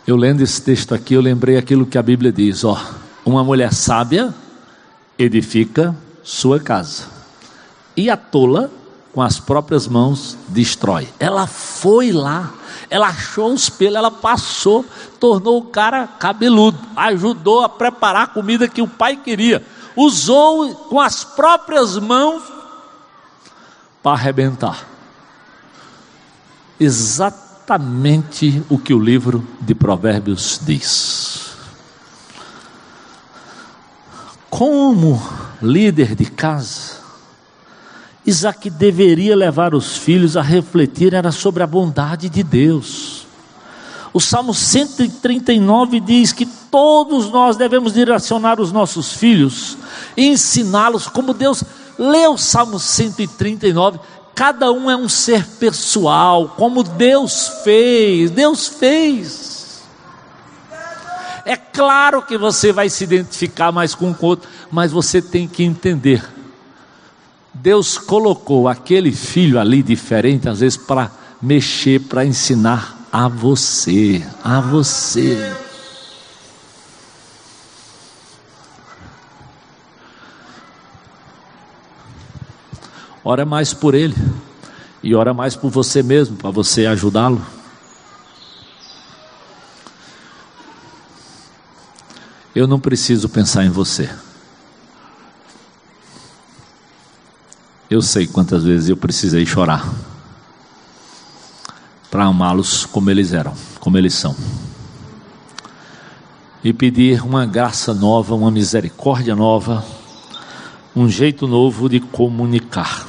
Eu 0.07 0.15
lendo 0.15 0.39
esse 0.39 0.61
texto 0.61 0.95
aqui, 0.95 1.15
eu 1.15 1.21
lembrei 1.21 1.57
aquilo 1.57 1.85
que 1.85 1.97
a 1.97 2.01
Bíblia 2.01 2.31
diz: 2.31 2.63
ó, 2.63 2.81
uma 3.25 3.43
mulher 3.43 3.73
sábia 3.73 4.33
edifica 5.19 5.93
sua 6.23 6.61
casa, 6.61 7.07
e 7.97 8.09
a 8.09 8.15
tola, 8.15 8.71
com 9.11 9.21
as 9.21 9.37
próprias 9.37 9.85
mãos, 9.85 10.37
destrói. 10.47 11.09
Ela 11.19 11.45
foi 11.45 12.13
lá, 12.13 12.53
ela 12.89 13.07
achou 13.07 13.53
os 13.53 13.69
pelos, 13.69 13.97
ela 13.97 14.09
passou, 14.09 14.85
tornou 15.19 15.57
o 15.57 15.65
cara 15.65 16.07
cabeludo, 16.07 16.79
ajudou 16.95 17.65
a 17.65 17.67
preparar 17.67 18.23
a 18.23 18.27
comida 18.27 18.69
que 18.69 18.81
o 18.81 18.87
pai 18.87 19.17
queria. 19.17 19.61
Usou 19.95 20.73
com 20.75 20.99
as 20.99 21.23
próprias 21.23 21.97
mãos 21.97 22.43
para 24.01 24.13
arrebentar. 24.13 24.87
Exatamente 26.79 28.63
o 28.69 28.77
que 28.77 28.93
o 28.93 28.99
livro 28.99 29.47
de 29.59 29.75
Provérbios 29.75 30.59
diz. 30.63 31.51
Como 34.49 35.21
líder 35.61 36.15
de 36.15 36.25
casa, 36.25 37.01
Isaac 38.25 38.69
deveria 38.69 39.35
levar 39.35 39.73
os 39.73 39.97
filhos 39.97 40.37
a 40.37 40.41
refletir 40.41 41.13
era 41.13 41.31
sobre 41.31 41.63
a 41.63 41.67
bondade 41.67 42.29
de 42.29 42.43
Deus. 42.43 43.20
O 44.13 44.19
Salmo 44.19 44.53
139 44.53 45.99
diz 45.99 46.33
que 46.33 46.45
todos 46.45 47.29
nós 47.29 47.55
devemos 47.55 47.93
direcionar 47.93 48.59
os 48.59 48.71
nossos 48.71 49.13
filhos 49.13 49.77
ensiná-los 50.17 51.07
como 51.07 51.33
Deus. 51.33 51.63
Lê 51.97 52.27
o 52.27 52.37
Salmo 52.37 52.79
139, 52.79 53.99
cada 54.35 54.71
um 54.71 54.89
é 54.89 54.95
um 54.95 55.07
ser 55.07 55.45
pessoal, 55.45 56.55
como 56.57 56.83
Deus 56.83 57.61
fez, 57.63 58.31
Deus 58.31 58.67
fez. 58.67 59.83
É 61.45 61.55
claro 61.55 62.21
que 62.21 62.37
você 62.37 62.71
vai 62.71 62.89
se 62.89 63.03
identificar 63.03 63.71
mais 63.71 63.95
com 63.95 64.11
o 64.11 64.15
outro, 64.21 64.49
mas 64.71 64.91
você 64.91 65.21
tem 65.21 65.47
que 65.47 65.63
entender 65.63 66.23
Deus 67.53 67.97
colocou 67.97 68.67
aquele 68.67 69.11
filho 69.11 69.59
ali 69.59 69.83
diferente, 69.83 70.47
às 70.47 70.61
vezes, 70.61 70.77
para 70.77 71.11
mexer, 71.41 71.99
para 72.01 72.25
ensinar 72.25 72.97
a 73.11 73.27
você, 73.27 74.25
a 74.43 74.61
você. 74.61 75.53
Ora 83.23 83.45
mais 83.45 83.73
por 83.73 83.93
ele 83.93 84.15
e 85.03 85.13
ora 85.13 85.33
mais 85.33 85.55
por 85.55 85.69
você 85.69 86.01
mesmo, 86.01 86.37
para 86.37 86.49
você 86.49 86.85
ajudá-lo. 86.85 87.45
Eu 92.55 92.67
não 92.67 92.79
preciso 92.79 93.29
pensar 93.29 93.65
em 93.65 93.69
você. 93.69 94.09
Eu 97.89 98.01
sei 98.01 98.25
quantas 98.25 98.63
vezes 98.63 98.89
eu 98.89 98.97
precisei 98.97 99.45
chorar 99.45 100.10
para 102.11 102.25
amá-los 102.25 102.85
como 102.85 103.09
eles 103.09 103.31
eram, 103.31 103.53
como 103.79 103.97
eles 103.97 104.13
são. 104.13 104.35
E 106.61 106.73
pedir 106.73 107.23
uma 107.23 107.45
graça 107.45 107.93
nova, 107.93 108.35
uma 108.35 108.51
misericórdia 108.51 109.33
nova, 109.33 109.83
um 110.93 111.07
jeito 111.07 111.47
novo 111.47 111.87
de 111.87 112.01
comunicar. 112.01 113.07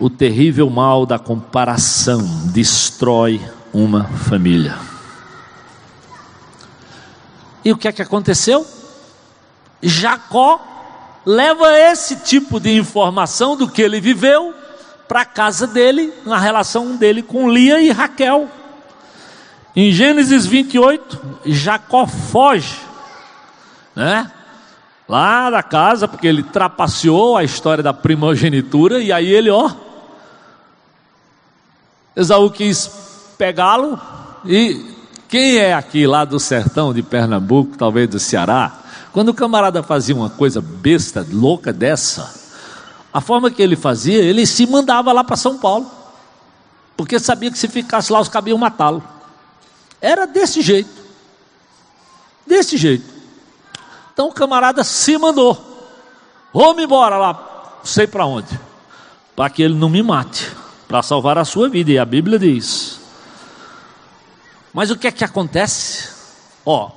O 0.00 0.08
terrível 0.08 0.68
mal 0.70 1.04
da 1.04 1.18
comparação 1.18 2.20
destrói 2.46 3.40
uma 3.72 4.04
família. 4.04 4.78
E 7.62 7.70
o 7.70 7.76
que 7.76 7.86
é 7.86 7.92
que 7.92 8.02
aconteceu? 8.02 8.66
Jacó 9.82 10.58
leva 11.24 11.78
esse 11.78 12.16
tipo 12.16 12.58
de 12.58 12.76
informação 12.76 13.56
do 13.56 13.68
que 13.68 13.82
ele 13.82 14.00
viveu 14.00 14.63
para 15.08 15.22
a 15.22 15.24
casa 15.24 15.66
dele, 15.66 16.12
na 16.24 16.38
relação 16.38 16.96
dele 16.96 17.22
com 17.22 17.50
Lia 17.50 17.80
e 17.80 17.90
Raquel. 17.90 18.48
Em 19.76 19.90
Gênesis 19.90 20.46
28, 20.46 21.20
Jacó 21.46 22.06
foge, 22.06 22.78
né? 23.94 24.30
Lá 25.08 25.50
da 25.50 25.62
casa, 25.62 26.08
porque 26.08 26.26
ele 26.26 26.42
trapaceou 26.42 27.36
a 27.36 27.44
história 27.44 27.82
da 27.82 27.92
primogenitura, 27.92 29.00
e 29.00 29.12
aí 29.12 29.26
ele, 29.26 29.50
ó, 29.50 29.70
Esaú 32.16 32.50
quis 32.50 32.90
pegá-lo, 33.36 34.00
e 34.46 34.94
quem 35.28 35.56
é 35.56 35.74
aqui 35.74 36.06
lá 36.06 36.24
do 36.24 36.38
sertão 36.38 36.94
de 36.94 37.02
Pernambuco, 37.02 37.76
talvez 37.76 38.08
do 38.08 38.20
Ceará, 38.20 38.72
quando 39.12 39.30
o 39.30 39.34
camarada 39.34 39.82
fazia 39.82 40.14
uma 40.14 40.30
coisa 40.30 40.60
besta, 40.60 41.26
louca 41.28 41.72
dessa, 41.72 42.43
a 43.14 43.20
forma 43.20 43.48
que 43.48 43.62
ele 43.62 43.76
fazia, 43.76 44.18
ele 44.18 44.44
se 44.44 44.66
mandava 44.66 45.12
lá 45.12 45.22
para 45.22 45.36
São 45.36 45.56
Paulo, 45.56 45.88
porque 46.96 47.20
sabia 47.20 47.48
que 47.48 47.56
se 47.56 47.68
ficasse 47.68 48.12
lá 48.12 48.20
os 48.20 48.28
cabiam 48.28 48.58
matá-lo. 48.58 49.04
Era 50.00 50.26
desse 50.26 50.60
jeito, 50.60 50.90
desse 52.44 52.76
jeito. 52.76 53.08
Então 54.12 54.26
o 54.26 54.32
camarada 54.32 54.82
se 54.82 55.16
mandou, 55.16 55.56
vou-me 56.52 56.82
embora 56.82 57.16
lá, 57.16 57.78
sei 57.84 58.08
para 58.08 58.26
onde, 58.26 58.58
para 59.36 59.48
que 59.48 59.62
ele 59.62 59.74
não 59.74 59.88
me 59.88 60.02
mate, 60.02 60.50
para 60.88 61.00
salvar 61.00 61.38
a 61.38 61.44
sua 61.44 61.68
vida, 61.68 61.92
e 61.92 61.98
a 62.00 62.04
Bíblia 62.04 62.36
diz. 62.36 62.98
Mas 64.72 64.90
o 64.90 64.96
que 64.96 65.06
é 65.06 65.12
que 65.12 65.22
acontece? 65.22 66.08
Ó, 66.66 66.90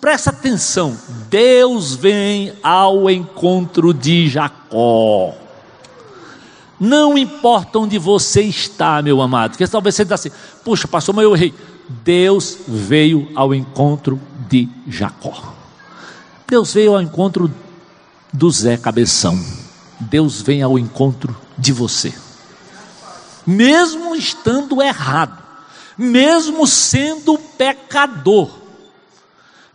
presta 0.00 0.30
atenção, 0.30 0.96
Deus 1.28 1.94
vem 1.94 2.52
ao 2.62 3.10
encontro 3.10 3.92
de 3.92 4.28
Jacó. 4.28 5.34
Não 6.78 7.18
importa 7.18 7.78
onde 7.78 7.98
você 7.98 8.42
está, 8.42 9.02
meu 9.02 9.20
amado, 9.20 9.50
porque 9.50 9.66
talvez 9.66 9.96
você 9.96 10.04
diga 10.04 10.14
assim: 10.14 10.30
puxa, 10.64 10.86
pastor, 10.86 11.14
mas 11.14 11.24
eu 11.24 11.34
errei. 11.34 11.52
Deus 11.88 12.58
veio 12.68 13.28
ao 13.34 13.54
encontro 13.54 14.20
de 14.48 14.68
Jacó. 14.86 15.54
Deus 16.46 16.72
veio 16.72 16.94
ao 16.94 17.02
encontro 17.02 17.52
do 18.32 18.50
Zé 18.50 18.76
Cabeção. 18.76 19.38
Deus 19.98 20.40
vem 20.40 20.62
ao 20.62 20.78
encontro 20.78 21.36
de 21.56 21.72
você. 21.72 22.12
Mesmo 23.46 24.14
estando 24.14 24.80
errado, 24.80 25.42
mesmo 25.96 26.66
sendo 26.66 27.38
pecador, 27.38 28.50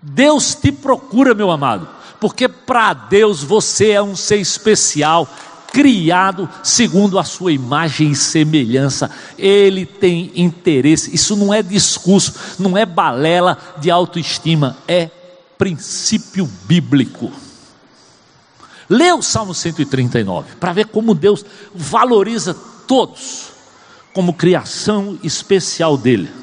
Deus 0.04 0.54
te 0.54 0.70
procura, 0.70 1.34
meu 1.34 1.50
amado, 1.50 1.88
porque 2.20 2.50
para 2.50 2.94
Deus 2.94 3.42
você 3.42 3.92
é 3.92 4.02
um 4.02 4.18
ser 4.18 4.36
especial, 4.36 5.28
criado 5.72 6.50
segundo 6.62 7.18
a 7.18 7.24
sua 7.24 7.54
imagem 7.54 8.12
e 8.12 8.16
semelhança. 8.16 9.10
Ele 9.38 9.86
tem 9.86 10.30
interesse. 10.36 11.16
Isso 11.16 11.38
não 11.38 11.54
é 11.54 11.64
discurso, 11.64 12.34
não 12.60 12.78
é 12.78 12.86
balela 12.86 13.58
de 13.80 13.90
autoestima, 13.90 14.78
é 14.88 15.10
princípio 15.58 16.50
bíblico. 16.66 17.32
Lê 18.90 19.14
o 19.14 19.22
Salmo 19.22 19.54
139 19.54 20.58
para 20.60 20.74
ver 20.74 20.88
como 20.88 21.16
Deus 21.16 21.46
valoriza 21.74 22.54
todos 22.86 23.54
como 24.14 24.34
criação 24.34 25.18
especial 25.24 25.98
dele. 25.98 26.43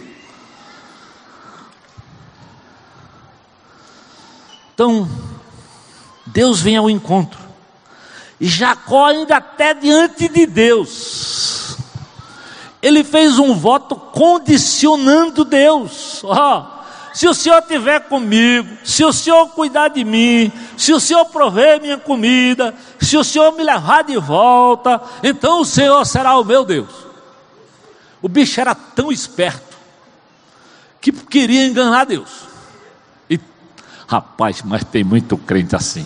Então, 4.81 5.07
Deus 6.24 6.62
vem 6.62 6.74
ao 6.78 6.89
encontro. 6.89 7.39
E 8.41 8.47
Jacó 8.49 9.09
ainda 9.09 9.37
até 9.37 9.74
diante 9.74 10.26
de 10.26 10.47
Deus. 10.47 11.76
Ele 12.81 13.05
fez 13.05 13.39
um 13.39 13.53
voto 13.53 13.95
condicionando 13.95 15.45
Deus. 15.45 16.24
Oh, 16.24 16.62
se 17.12 17.28
o 17.28 17.35
Senhor 17.35 17.59
estiver 17.59 18.09
comigo, 18.09 18.74
se 18.83 19.05
o 19.05 19.12
Senhor 19.12 19.51
cuidar 19.51 19.89
de 19.89 20.03
mim, 20.03 20.51
se 20.78 20.95
o 20.95 20.99
Senhor 20.99 21.26
prover 21.26 21.83
minha 21.83 21.99
comida, 21.99 22.74
se 22.99 23.18
o 23.18 23.22
Senhor 23.22 23.53
me 23.53 23.62
levar 23.62 24.03
de 24.05 24.16
volta, 24.16 24.99
então 25.22 25.61
o 25.61 25.66
Senhor 25.66 26.07
será 26.07 26.39
o 26.39 26.45
meu 26.45 26.64
Deus. 26.64 26.89
O 28.22 28.31
bicho 28.31 28.59
era 28.59 28.74
tão 28.74 29.12
esperto 29.12 29.76
que 31.03 31.12
queria 31.12 31.66
enganar 31.66 32.07
Deus. 32.07 32.49
Rapaz, 34.11 34.62
mas 34.64 34.82
tem 34.82 35.04
muito 35.04 35.38
crente 35.38 35.76
assim. 35.76 36.04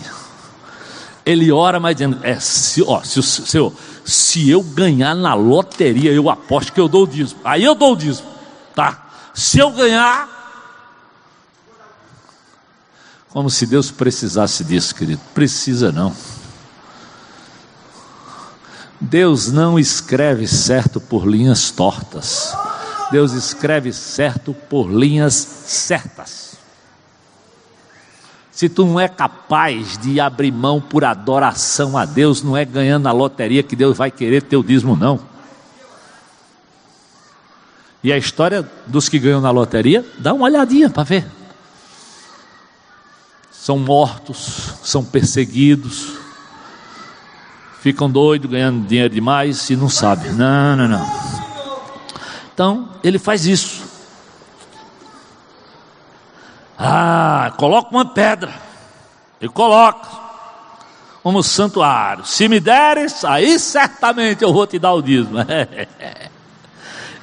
Ele 1.25 1.51
ora, 1.51 1.79
mas 1.79 1.95
dizendo: 1.95 2.19
é, 2.21 2.39
se, 2.39 2.83
ó, 2.83 3.01
se, 3.01 3.23
Senhor, 3.23 3.73
se 4.05 4.47
eu 4.47 4.61
ganhar 4.61 5.15
na 5.15 5.33
loteria, 5.33 6.11
eu 6.11 6.29
aposto 6.29 6.71
que 6.71 6.79
eu 6.79 6.87
dou 6.87 7.05
o 7.05 7.07
dízimo. 7.07 7.41
Aí 7.43 7.63
eu 7.63 7.73
dou 7.73 7.93
o 7.93 7.95
dízimo, 7.95 8.27
tá? 8.75 9.07
Se 9.33 9.57
eu 9.57 9.71
ganhar. 9.71 10.29
Como 13.29 13.49
se 13.49 13.65
Deus 13.65 13.89
precisasse 13.89 14.63
disso, 14.63 14.93
querido. 14.93 15.21
Precisa 15.33 15.91
não. 15.91 16.15
Deus 19.01 19.51
não 19.51 19.79
escreve 19.79 20.47
certo 20.47 21.01
por 21.01 21.27
linhas 21.27 21.71
tortas. 21.71 22.55
Deus 23.11 23.33
escreve 23.33 23.91
certo 23.91 24.53
por 24.53 24.91
linhas 24.91 25.33
certas. 25.33 26.44
Se 28.55 28.69
tu 28.69 28.85
não 28.85 28.97
é 28.97 29.09
capaz 29.09 29.97
de 29.97 30.17
abrir 30.17 30.49
mão 30.49 30.79
por 30.79 31.03
adoração 31.03 31.97
a 31.97 32.05
Deus, 32.05 32.41
não 32.41 32.55
é 32.55 32.63
ganhando 32.63 33.03
na 33.03 33.11
loteria 33.11 33.61
que 33.61 33.75
Deus 33.75 33.97
vai 33.97 34.09
querer 34.09 34.43
teu 34.43 34.63
dízimo, 34.63 34.95
não. 34.95 35.19
E 38.01 38.13
a 38.13 38.17
história 38.17 38.65
dos 38.87 39.09
que 39.09 39.19
ganham 39.19 39.41
na 39.41 39.51
loteria, 39.51 40.05
dá 40.19 40.33
uma 40.33 40.45
olhadinha 40.45 40.89
para 40.89 41.03
ver. 41.03 41.27
são 43.51 43.77
mortos, 43.77 44.75
são 44.85 45.03
perseguidos, 45.03 46.13
ficam 47.81 48.09
doidos, 48.09 48.49
ganhando 48.49 48.87
dinheiro 48.87 49.13
demais 49.13 49.69
e 49.69 49.75
não 49.75 49.89
sabem. 49.89 50.31
Não, 50.31 50.77
não, 50.77 50.87
não. 50.87 51.05
Então, 52.53 52.87
ele 53.03 53.19
faz 53.19 53.45
isso. 53.45 53.84
Ah, 56.77 57.53
coloca 57.57 57.89
uma 57.89 58.05
pedra. 58.05 58.53
E 59.39 59.47
coloca 59.47 60.07
como 61.23 61.41
santuário. 61.41 62.25
Se 62.25 62.47
me 62.47 62.59
deres, 62.59 63.25
aí 63.25 63.57
certamente 63.59 64.43
eu 64.43 64.53
vou 64.53 64.67
te 64.67 64.77
dar 64.77 64.93
o 64.93 65.01
dízimo. 65.01 65.39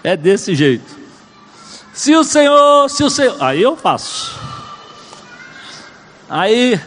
É 0.05 0.17
desse 0.17 0.53
jeito. 0.57 0.97
Se 1.95 2.17
o 2.17 2.25
Senhor, 2.25 2.91
se 2.91 3.05
o 3.05 3.09
Senhor, 3.09 3.37
aí 3.41 3.63
eu 3.63 3.77
faço. 3.77 4.37
Aí 6.29 6.81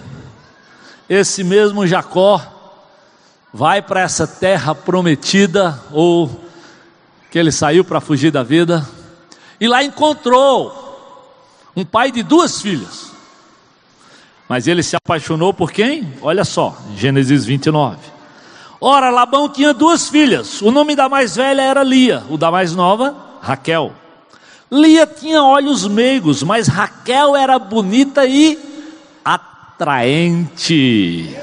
esse 1.07 1.41
mesmo 1.41 1.87
Jacó 1.87 2.41
vai 3.53 3.81
para 3.81 4.01
essa 4.01 4.27
terra 4.27 4.75
prometida 4.75 5.79
ou 5.93 6.43
que 7.31 7.39
ele 7.39 7.53
saiu 7.53 7.85
para 7.85 8.01
fugir 8.01 8.31
da 8.31 8.43
vida 8.43 8.85
e 9.61 9.67
lá 9.67 9.81
encontrou 9.81 10.84
um 11.75 11.83
pai 11.83 12.11
de 12.11 12.23
duas 12.23 12.61
filhas. 12.61 13.11
Mas 14.47 14.67
ele 14.67 14.83
se 14.83 14.95
apaixonou 14.95 15.53
por 15.53 15.71
quem? 15.71 16.13
Olha 16.21 16.45
só, 16.45 16.77
Gênesis 16.95 17.45
29. 17.45 17.97
Ora, 18.79 19.09
Labão 19.09 19.49
tinha 19.49 19.73
duas 19.73 20.09
filhas. 20.09 20.61
O 20.61 20.71
nome 20.71 20.95
da 20.95 21.09
mais 21.09 21.35
velha 21.35 21.61
era 21.61 21.83
Lia, 21.83 22.23
o 22.29 22.37
da 22.37 22.51
mais 22.51 22.75
nova, 22.75 23.15
Raquel. 23.41 23.93
Lia 24.71 25.07
tinha 25.07 25.43
olhos 25.43 25.87
meigos, 25.87 26.43
mas 26.43 26.67
Raquel 26.67 27.35
era 27.35 27.57
bonita 27.57 28.25
e 28.25 28.59
atraente. 29.23 31.35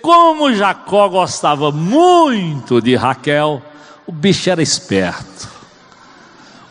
Como 0.00 0.52
Jacó 0.54 1.08
gostava 1.08 1.70
muito 1.70 2.80
de 2.80 2.96
Raquel, 2.96 3.62
o 4.06 4.12
bicho 4.12 4.48
era 4.48 4.62
esperto. 4.62 5.49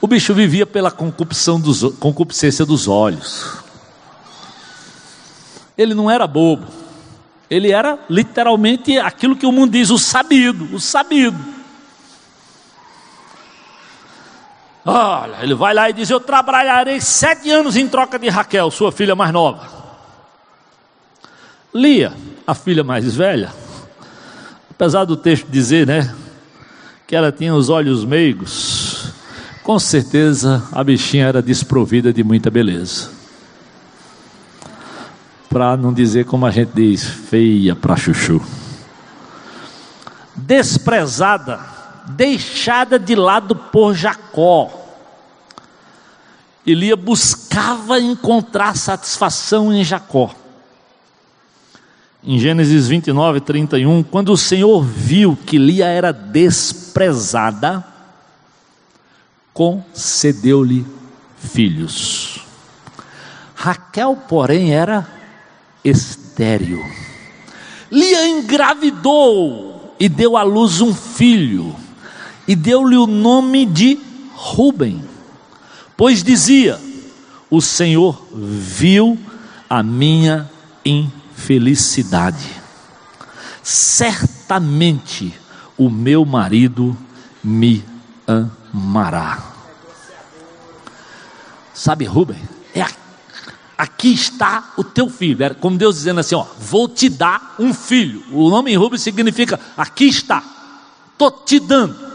O 0.01 0.07
bicho 0.07 0.33
vivia 0.33 0.65
pela 0.65 0.89
concupiscência 0.89 1.61
dos, 1.61 1.95
concupiscência 1.97 2.65
dos 2.65 2.87
olhos. 2.87 3.57
Ele 5.77 5.93
não 5.93 6.09
era 6.09 6.25
bobo. 6.25 6.67
Ele 7.49 7.71
era 7.71 7.99
literalmente 8.09 8.97
aquilo 8.97 9.35
que 9.35 9.45
o 9.45 9.51
mundo 9.51 9.71
diz, 9.71 9.89
o 9.89 9.97
sabido, 9.97 10.73
o 10.73 10.79
sabido. 10.79 11.37
Olha, 14.85 15.37
ele 15.41 15.53
vai 15.53 15.73
lá 15.73 15.89
e 15.89 15.93
diz: 15.93 16.09
Eu 16.09 16.19
trabalharei 16.19 17.01
sete 17.01 17.49
anos 17.49 17.75
em 17.75 17.87
troca 17.87 18.17
de 18.17 18.29
Raquel, 18.29 18.71
sua 18.71 18.91
filha 18.91 19.15
mais 19.15 19.33
nova. 19.33 19.67
Lia, 21.73 22.13
a 22.47 22.55
filha 22.55 22.83
mais 22.83 23.15
velha, 23.15 23.53
apesar 24.71 25.05
do 25.05 25.15
texto 25.15 25.47
dizer, 25.47 25.85
né, 25.85 26.15
que 27.05 27.15
ela 27.15 27.31
tinha 27.31 27.53
os 27.53 27.69
olhos 27.69 28.03
meigos, 28.03 28.78
com 29.69 29.77
certeza 29.77 30.67
a 30.71 30.83
bichinha 30.83 31.27
era 31.27 31.43
desprovida 31.43 32.11
de 32.11 32.23
muita 32.23 32.49
beleza. 32.49 33.11
Para 35.47 35.77
não 35.77 35.93
dizer 35.93 36.25
como 36.25 36.47
a 36.47 36.49
gente 36.49 36.71
diz, 36.73 37.03
feia 37.03 37.75
para 37.75 37.95
chuchu. 37.95 38.41
Desprezada, 40.35 41.59
deixada 42.07 42.97
de 42.97 43.13
lado 43.13 43.55
por 43.55 43.93
Jacó. 43.93 44.71
Elia 46.65 46.95
buscava 46.95 47.99
encontrar 47.99 48.75
satisfação 48.75 49.71
em 49.71 49.83
Jacó 49.83 50.33
em 52.23 52.37
Gênesis 52.37 52.87
29, 52.87 53.39
31, 53.39 54.03
quando 54.03 54.33
o 54.33 54.37
Senhor 54.37 54.83
viu 54.83 55.37
que 55.45 55.57
Lia 55.57 55.85
era 55.85 56.11
desprezada, 56.11 57.85
concedeu-lhe 59.59 60.85
filhos. 61.37 62.39
Raquel, 63.53 64.15
porém, 64.15 64.73
era 64.73 65.05
estéril. 65.83 66.81
Lia 67.91 68.29
engravidou 68.29 69.95
e 69.99 70.07
deu 70.07 70.37
à 70.37 70.43
luz 70.43 70.79
um 70.79 70.95
filho, 70.95 71.75
e 72.47 72.55
deu-lhe 72.55 72.95
o 72.95 73.05
nome 73.05 73.65
de 73.65 73.99
Ruben, 74.33 75.03
pois 75.97 76.23
dizia: 76.23 76.79
O 77.49 77.59
Senhor 77.59 78.25
viu 78.31 79.19
a 79.69 79.83
minha 79.83 80.49
infidelidade 80.85 81.19
felicidade. 81.39 82.47
Certamente 83.63 85.33
o 85.77 85.89
meu 85.89 86.25
marido 86.25 86.95
me 87.43 87.83
amará. 88.73 89.39
Sabe, 91.73 92.05
Rubem? 92.05 92.41
É 92.73 92.81
aqui 93.79 94.13
está 94.13 94.73
o 94.75 94.83
teu 94.83 95.09
filho. 95.09 95.41
Era 95.41 95.55
como 95.55 95.77
Deus 95.77 95.95
dizendo 95.95 96.19
assim: 96.19 96.35
ó, 96.35 96.45
vou 96.59 96.89
te 96.89 97.07
dar 97.07 97.55
um 97.57 97.73
filho. 97.73 98.23
O 98.31 98.49
nome 98.49 98.75
Rubem 98.75 98.99
significa 98.99 99.57
aqui 99.77 100.05
está, 100.05 100.43
estou 101.13 101.31
te 101.31 101.59
dando. 101.59 102.09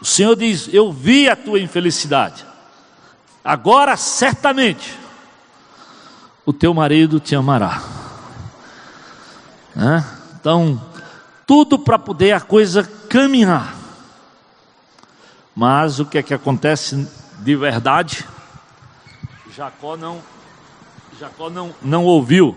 O 0.00 0.04
Senhor 0.04 0.36
diz: 0.36 0.68
Eu 0.72 0.92
vi 0.92 1.28
a 1.28 1.34
tua 1.34 1.58
infelicidade. 1.58 2.46
Agora 3.44 3.96
certamente 3.96 4.96
o 6.46 6.52
teu 6.52 6.72
marido 6.72 7.18
te 7.18 7.34
amará. 7.34 7.82
Né? 9.74 10.04
Então, 10.40 10.80
tudo 11.46 11.78
para 11.78 11.98
poder 11.98 12.32
a 12.32 12.40
coisa 12.40 12.84
caminhar. 13.12 13.76
Mas 15.54 16.00
o 16.00 16.06
que 16.06 16.16
é 16.16 16.22
que 16.22 16.32
acontece 16.32 17.06
de 17.40 17.54
verdade? 17.54 18.26
Jacó 19.54 19.98
não, 19.98 20.22
Jacó 21.20 21.50
não, 21.50 21.74
não 21.82 22.06
ouviu, 22.06 22.56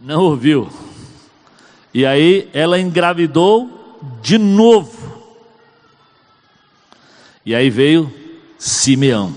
não 0.00 0.22
ouviu. 0.22 0.70
E 1.92 2.06
aí 2.06 2.48
ela 2.54 2.80
engravidou 2.80 3.98
de 4.22 4.38
novo. 4.38 4.96
E 7.44 7.54
aí 7.54 7.68
veio 7.68 8.10
Simeão. 8.58 9.34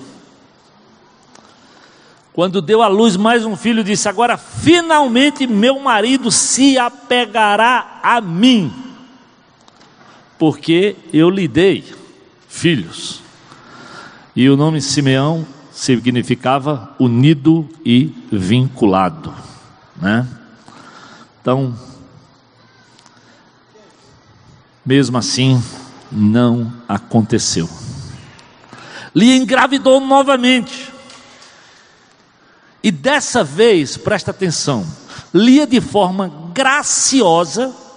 Quando 2.32 2.62
deu 2.62 2.82
à 2.82 2.88
luz 2.88 3.18
mais 3.18 3.44
um 3.44 3.58
filho, 3.58 3.84
disse: 3.84 4.08
Agora 4.08 4.38
finalmente 4.38 5.46
meu 5.46 5.80
marido 5.80 6.32
se 6.32 6.78
apegará 6.78 8.00
a 8.02 8.22
mim, 8.22 8.91
porque 10.42 10.96
eu 11.14 11.30
lhe 11.30 11.48
dei 11.48 11.86
filhos. 12.50 13.22
E 14.36 14.50
o 14.50 14.58
nome 14.58 14.82
Simeão 14.82 15.46
significava 15.72 16.96
unido 16.98 17.70
e 17.86 18.12
vinculado, 18.32 19.32
né? 20.02 20.28
Então, 21.40 21.78
mesmo 24.84 25.16
assim, 25.16 25.64
não 26.12 26.74
aconteceu. 26.90 27.70
Lhe 29.14 29.38
engravidou 29.38 30.00
novamente. 30.00 30.92
E 32.82 32.90
dessa 32.90 33.44
vez, 33.44 33.96
presta 33.96 34.32
atenção, 34.32 34.88
Lia 35.32 35.68
de 35.68 35.80
forma 35.80 36.50
graciosa 36.52 37.91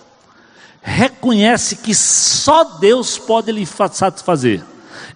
reconhece 0.84 1.76
que 1.76 1.94
só 1.94 2.62
Deus 2.78 3.16
pode 3.16 3.50
lhe 3.50 3.64
satisfazer. 3.64 4.62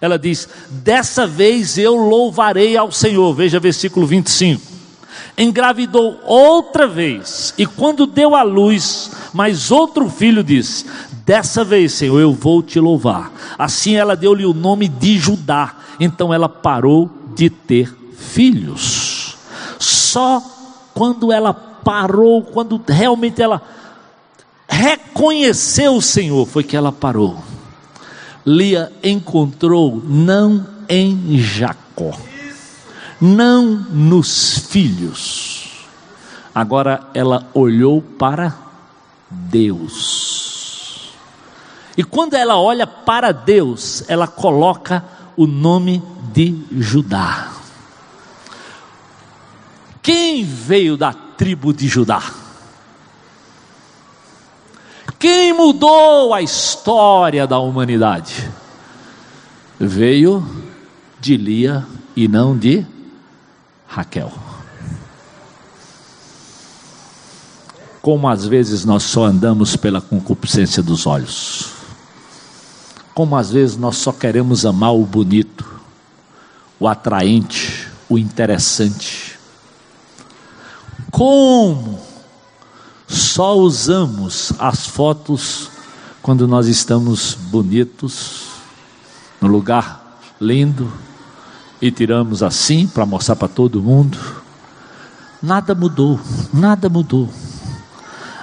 Ela 0.01 0.17
diz: 0.17 0.49
Dessa 0.69 1.27
vez 1.27 1.77
eu 1.77 1.95
louvarei 1.95 2.75
ao 2.75 2.91
Senhor. 2.91 3.31
Veja 3.35 3.59
versículo 3.59 4.07
25. 4.07 4.79
Engravidou 5.37 6.19
outra 6.25 6.85
vez, 6.85 7.53
e 7.57 7.65
quando 7.65 8.05
deu 8.05 8.35
à 8.35 8.43
luz, 8.43 9.11
mais 9.31 9.69
outro 9.69 10.09
filho 10.09 10.43
disse: 10.43 10.85
Dessa 11.23 11.63
vez, 11.63 11.93
Senhor, 11.93 12.19
eu 12.19 12.33
vou 12.33 12.63
te 12.63 12.79
louvar. 12.79 13.31
Assim 13.57 13.95
ela 13.95 14.15
deu-lhe 14.15 14.45
o 14.45 14.53
nome 14.53 14.87
de 14.87 15.19
Judá. 15.19 15.75
Então 15.99 16.33
ela 16.33 16.49
parou 16.49 17.09
de 17.35 17.49
ter 17.49 17.95
filhos. 18.17 19.37
Só 19.77 20.41
quando 20.93 21.31
ela 21.31 21.53
parou, 21.53 22.41
quando 22.41 22.81
realmente 22.87 23.41
ela 23.41 23.61
reconheceu 24.79 25.95
o 25.97 26.01
Senhor, 26.01 26.47
foi 26.47 26.63
que 26.63 26.77
ela 26.77 26.91
parou. 26.91 27.43
Lia 28.45 28.91
encontrou 29.03 30.01
não 30.05 30.65
em 30.87 31.37
Jacó, 31.37 32.17
não 33.19 33.65
nos 33.65 34.59
filhos. 34.69 35.85
Agora 36.55 37.01
ela 37.13 37.45
olhou 37.53 38.01
para 38.01 38.57
Deus. 39.29 41.11
E 41.97 42.03
quando 42.03 42.35
ela 42.35 42.57
olha 42.57 42.87
para 42.87 43.33
Deus, 43.33 44.05
ela 44.07 44.27
coloca 44.27 45.03
o 45.35 45.45
nome 45.45 46.01
de 46.31 46.57
Judá. 46.71 47.51
Quem 50.01 50.45
veio 50.45 50.95
da 50.95 51.11
tribo 51.11 51.73
de 51.73 51.87
Judá? 51.87 52.38
Quem 55.19 55.51
mudou 55.51 56.33
a 56.33 56.41
história 56.41 57.45
da 57.45 57.59
humanidade? 57.59 58.49
Veio 59.77 60.65
de 61.19 61.35
Lia 61.35 61.85
e 62.15 62.25
não 62.25 62.57
de 62.57 62.85
Raquel. 63.85 64.31
Como 68.01 68.29
às 68.29 68.45
vezes 68.45 68.85
nós 68.85 69.03
só 69.03 69.25
andamos 69.25 69.75
pela 69.75 69.99
concupiscência 69.99 70.81
dos 70.81 71.05
olhos. 71.05 71.69
Como 73.13 73.35
às 73.35 73.51
vezes 73.51 73.75
nós 73.75 73.97
só 73.97 74.13
queremos 74.13 74.65
amar 74.65 74.93
o 74.93 75.05
bonito, 75.05 75.81
o 76.79 76.87
atraente, 76.87 77.89
o 78.07 78.17
interessante. 78.17 79.37
Como 81.11 82.08
só 83.09 83.57
usamos 83.57 84.53
as 84.59 84.85
fotos 84.85 85.71
quando 86.21 86.47
nós 86.47 86.67
estamos 86.67 87.33
bonitos, 87.33 88.43
no 89.41 89.47
lugar 89.47 90.19
lindo, 90.39 90.91
e 91.81 91.89
tiramos 91.89 92.43
assim 92.43 92.85
para 92.87 93.07
mostrar 93.07 93.35
para 93.35 93.47
todo 93.47 93.81
mundo. 93.81 94.17
Nada 95.41 95.73
mudou, 95.73 96.19
nada 96.53 96.87
mudou. 96.87 97.29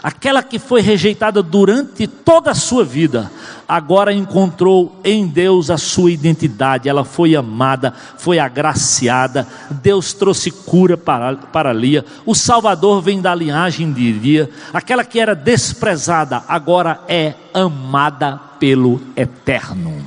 Aquela 0.03 0.43
que 0.43 0.59
foi 0.59 0.81
rejeitada 0.81 1.43
durante 1.43 2.07
toda 2.07 2.51
a 2.51 2.55
sua 2.55 2.85
vida, 2.85 3.31
agora 3.69 4.13
encontrou 4.13 5.01
em 5.05 5.27
Deus 5.27 5.71
a 5.71 5.79
sua 5.79 6.11
identidade. 6.11 6.89
Ela 6.89 7.05
foi 7.05 7.35
amada, 7.35 7.93
foi 8.17 8.39
agraciada. 8.39 9.47
Deus 9.71 10.13
trouxe 10.13 10.51
cura 10.51 10.97
para, 10.97 11.37
para 11.37 11.73
Lia. 11.73 12.05
O 12.25 12.35
Salvador 12.35 13.03
vem 13.03 13.21
da 13.21 13.35
linhagem 13.35 13.93
de 13.93 14.13
Lia. 14.13 14.51
Aquela 14.73 15.05
que 15.05 15.19
era 15.19 15.35
desprezada, 15.35 16.43
agora 16.47 17.01
é 17.09 17.35
amada 17.53 18.41
pelo 18.59 19.01
Eterno. 19.17 20.07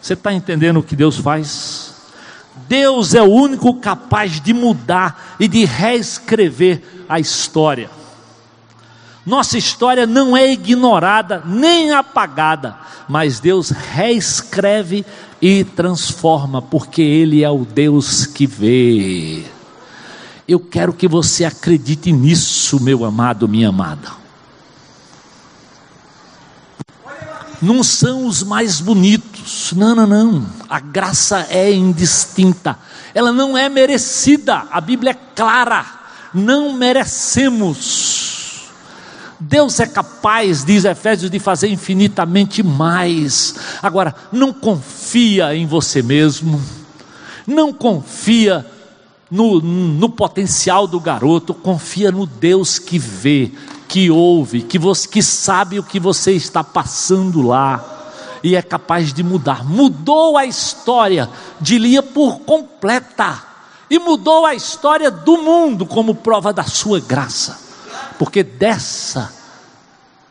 Você 0.00 0.12
está 0.12 0.32
entendendo 0.32 0.78
o 0.78 0.82
que 0.82 0.94
Deus 0.94 1.18
faz? 1.18 1.94
Deus 2.68 3.14
é 3.14 3.22
o 3.22 3.30
único 3.30 3.74
capaz 3.74 4.40
de 4.40 4.52
mudar 4.52 5.36
e 5.38 5.46
de 5.46 5.64
reescrever 5.64 6.82
a 7.08 7.20
história. 7.20 7.90
Nossa 9.26 9.58
história 9.58 10.06
não 10.06 10.36
é 10.36 10.52
ignorada 10.52 11.42
nem 11.44 11.90
apagada, 11.90 12.78
mas 13.08 13.40
Deus 13.40 13.70
reescreve 13.70 15.04
e 15.42 15.64
transforma, 15.64 16.62
porque 16.62 17.02
Ele 17.02 17.42
é 17.42 17.50
o 17.50 17.64
Deus 17.64 18.24
que 18.24 18.46
vê. 18.46 19.42
Eu 20.46 20.60
quero 20.60 20.92
que 20.92 21.08
você 21.08 21.44
acredite 21.44 22.12
nisso, 22.12 22.80
meu 22.80 23.04
amado, 23.04 23.48
minha 23.48 23.68
amada. 23.68 24.12
Não 27.60 27.82
são 27.82 28.28
os 28.28 28.44
mais 28.44 28.80
bonitos, 28.80 29.72
não, 29.74 29.92
não, 29.92 30.06
não. 30.06 30.46
A 30.68 30.78
graça 30.78 31.48
é 31.50 31.72
indistinta, 31.72 32.78
ela 33.12 33.32
não 33.32 33.58
é 33.58 33.68
merecida, 33.68 34.68
a 34.70 34.80
Bíblia 34.80 35.10
é 35.10 35.34
clara, 35.34 35.84
não 36.32 36.74
merecemos 36.74 38.35
Deus 39.38 39.78
é 39.80 39.86
capaz, 39.86 40.64
diz 40.64 40.84
Efésios, 40.84 41.30
de 41.30 41.38
fazer 41.38 41.68
infinitamente 41.68 42.62
mais. 42.62 43.54
Agora, 43.82 44.14
não 44.32 44.52
confia 44.52 45.54
em 45.54 45.66
você 45.66 46.02
mesmo, 46.02 46.60
não 47.46 47.72
confia 47.72 48.64
no, 49.30 49.60
no 49.60 50.08
potencial 50.08 50.86
do 50.86 50.98
garoto, 50.98 51.52
confia 51.52 52.10
no 52.10 52.26
Deus 52.26 52.78
que 52.78 52.98
vê, 52.98 53.52
que 53.86 54.10
ouve, 54.10 54.62
que, 54.62 54.78
você, 54.78 55.06
que 55.06 55.22
sabe 55.22 55.78
o 55.78 55.84
que 55.84 56.00
você 56.00 56.32
está 56.32 56.64
passando 56.64 57.42
lá. 57.42 57.92
E 58.42 58.54
é 58.54 58.62
capaz 58.62 59.12
de 59.12 59.22
mudar. 59.22 59.64
Mudou 59.64 60.38
a 60.38 60.46
história 60.46 61.28
de 61.60 61.78
Lia 61.78 62.02
por 62.02 62.40
completa. 62.40 63.42
E 63.90 63.98
mudou 63.98 64.46
a 64.46 64.54
história 64.54 65.10
do 65.10 65.38
mundo 65.38 65.84
como 65.84 66.14
prova 66.14 66.52
da 66.52 66.64
sua 66.64 67.00
graça 67.00 67.65
porque 68.18 68.42
dessa, 68.42 69.32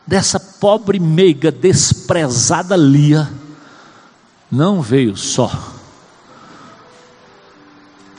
dessa 0.06 0.38
pobre 0.38 0.98
meiga 0.98 1.50
desprezada 1.50 2.76
Lia, 2.76 3.28
não 4.50 4.80
veio 4.80 5.16
só 5.16 5.74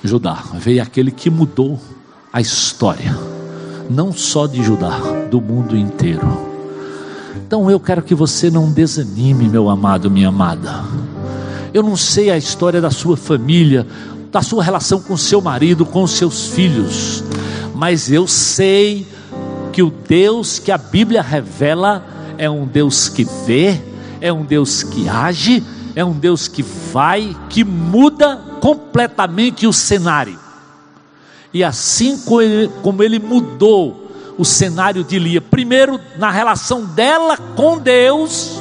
Judá, 0.03 0.43
veio 0.53 0.81
aquele 0.81 1.11
que 1.11 1.29
mudou 1.29 1.79
a 2.31 2.39
história, 2.39 3.17
não 3.89 4.13
só 4.13 4.45
de 4.47 4.63
Judá, 4.63 4.99
do 5.29 5.41
mundo 5.41 5.75
inteiro. 5.75 6.47
Então 7.35 7.69
eu 7.69 7.79
quero 7.79 8.01
que 8.01 8.13
você 8.13 8.49
não 8.49 8.71
desanime, 8.71 9.49
meu 9.49 9.69
amado, 9.69 10.09
minha 10.11 10.29
amada. 10.29 10.83
Eu 11.73 11.81
não 11.83 11.97
sei 11.97 12.29
a 12.29 12.37
história 12.37 12.79
da 12.79 12.91
sua 12.91 13.17
família, 13.17 13.87
da 14.31 14.41
sua 14.41 14.63
relação 14.63 15.01
com 15.01 15.17
seu 15.17 15.41
marido, 15.41 15.85
com 15.85 16.05
seus 16.05 16.47
filhos, 16.47 17.23
mas 17.75 18.11
eu 18.11 18.27
sei 18.27 19.05
que 19.77 19.83
o 19.83 19.91
Deus 19.91 20.57
que 20.57 20.71
a 20.71 20.77
Bíblia 20.79 21.21
revela 21.21 22.03
é 22.35 22.49
um 22.49 22.65
Deus 22.65 23.09
que 23.09 23.23
vê, 23.45 23.79
é 24.19 24.33
um 24.33 24.43
Deus 24.43 24.81
que 24.81 25.07
age, 25.07 25.63
é 25.95 26.03
um 26.03 26.13
Deus 26.13 26.47
que 26.47 26.63
vai, 26.63 27.37
que 27.47 27.63
muda 27.63 28.37
completamente 28.59 29.67
o 29.67 29.71
cenário. 29.71 30.39
E 31.53 31.63
assim 31.63 32.19
como 32.81 33.03
ele 33.03 33.19
mudou 33.19 34.09
o 34.35 34.43
cenário 34.43 35.03
de 35.03 35.19
Lia, 35.19 35.41
primeiro 35.41 35.99
na 36.17 36.31
relação 36.31 36.83
dela 36.83 37.37
com 37.37 37.77
Deus, 37.77 38.59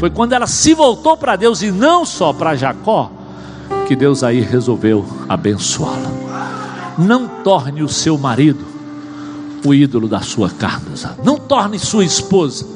foi 0.00 0.08
quando 0.08 0.32
ela 0.32 0.46
se 0.46 0.72
voltou 0.72 1.18
para 1.18 1.36
Deus 1.36 1.60
e 1.60 1.70
não 1.70 2.06
só 2.06 2.32
para 2.32 2.56
Jacó, 2.56 3.12
que 3.86 3.94
Deus 3.94 4.24
aí 4.24 4.40
resolveu 4.40 5.04
abençoá-la. 5.28 6.10
Não 6.96 7.28
torne 7.28 7.82
o 7.82 7.88
seu 7.90 8.16
marido 8.16 8.71
o 9.64 9.74
ídolo 9.74 10.08
da 10.08 10.20
sua 10.20 10.50
casa. 10.50 11.16
Não 11.24 11.36
torne 11.36 11.78
sua 11.78 12.04
esposa 12.04 12.66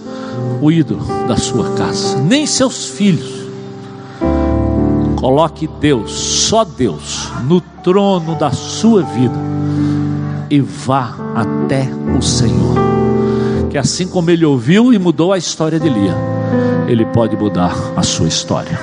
o 0.61 0.71
ídolo 0.71 1.05
da 1.27 1.37
sua 1.37 1.71
casa, 1.75 2.21
nem 2.21 2.47
seus 2.47 2.89
filhos. 2.89 3.47
Coloque 5.17 5.69
Deus, 5.81 6.13
só 6.13 6.65
Deus, 6.65 7.31
no 7.49 7.61
trono 7.61 8.35
da 8.35 8.51
sua 8.51 9.03
vida 9.03 9.37
e 10.51 10.61
vá 10.61 11.15
até 11.35 11.89
o 12.17 12.23
Senhor. 12.23 12.77
Que 13.71 13.79
assim 13.79 14.07
como 14.07 14.31
ele 14.31 14.45
ouviu 14.45 14.93
e 14.93 14.99
mudou 14.99 15.33
a 15.33 15.39
história 15.39 15.81
de 15.81 15.89
Lia, 15.89 16.15
ele 16.87 17.05
pode 17.07 17.37
mudar 17.37 17.75
a 17.97 18.03
sua 18.03 18.29
história. 18.29 18.79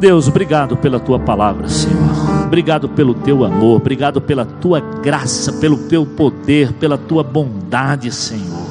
Deus, 0.00 0.28
obrigado 0.28 0.76
pela 0.76 0.98
tua 0.98 1.18
palavra, 1.18 1.68
Senhor. 1.68 2.13
Obrigado 2.54 2.88
pelo 2.88 3.14
teu 3.14 3.44
amor, 3.44 3.78
obrigado 3.78 4.20
pela 4.20 4.44
tua 4.44 4.78
graça, 4.78 5.54
pelo 5.54 5.88
teu 5.88 6.06
poder, 6.06 6.72
pela 6.74 6.96
tua 6.96 7.24
bondade, 7.24 8.12
Senhor. 8.12 8.68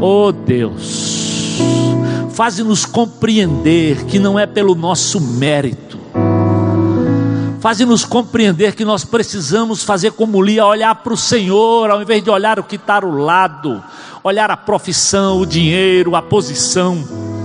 Oh 0.00 0.32
Deus, 0.32 1.60
faze-nos 2.30 2.84
compreender 2.84 4.06
que 4.06 4.18
não 4.18 4.36
é 4.36 4.44
pelo 4.44 4.74
nosso 4.74 5.20
mérito, 5.20 6.00
faze-nos 7.60 8.04
compreender 8.04 8.74
que 8.74 8.84
nós 8.84 9.04
precisamos 9.04 9.84
fazer 9.84 10.10
como 10.10 10.42
Lia, 10.42 10.66
olhar 10.66 10.96
para 10.96 11.12
o 11.12 11.16
Senhor, 11.16 11.88
ao 11.88 12.02
invés 12.02 12.24
de 12.24 12.28
olhar 12.28 12.58
o 12.58 12.64
que 12.64 12.74
está 12.74 12.96
ao 12.96 13.08
lado, 13.08 13.80
olhar 14.24 14.50
a 14.50 14.56
profissão, 14.56 15.38
o 15.40 15.46
dinheiro, 15.46 16.16
a 16.16 16.22
posição 16.22 17.37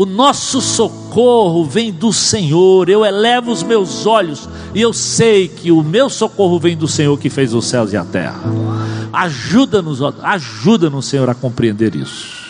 o 0.00 0.06
nosso 0.06 0.62
socorro 0.62 1.62
vem 1.62 1.92
do 1.92 2.10
Senhor. 2.10 2.88
Eu 2.88 3.04
elevo 3.04 3.52
os 3.52 3.62
meus 3.62 4.06
olhos 4.06 4.48
e 4.74 4.80
eu 4.80 4.94
sei 4.94 5.46
que 5.46 5.70
o 5.70 5.82
meu 5.82 6.08
socorro 6.08 6.58
vem 6.58 6.74
do 6.74 6.88
Senhor 6.88 7.18
que 7.18 7.28
fez 7.28 7.52
os 7.52 7.66
céus 7.66 7.92
e 7.92 7.98
a 7.98 8.04
terra. 8.06 8.40
Ajuda-nos, 9.12 10.00
ajuda-nos, 10.22 11.04
Senhor, 11.04 11.28
a 11.28 11.34
compreender 11.34 11.94
isso. 11.94 12.40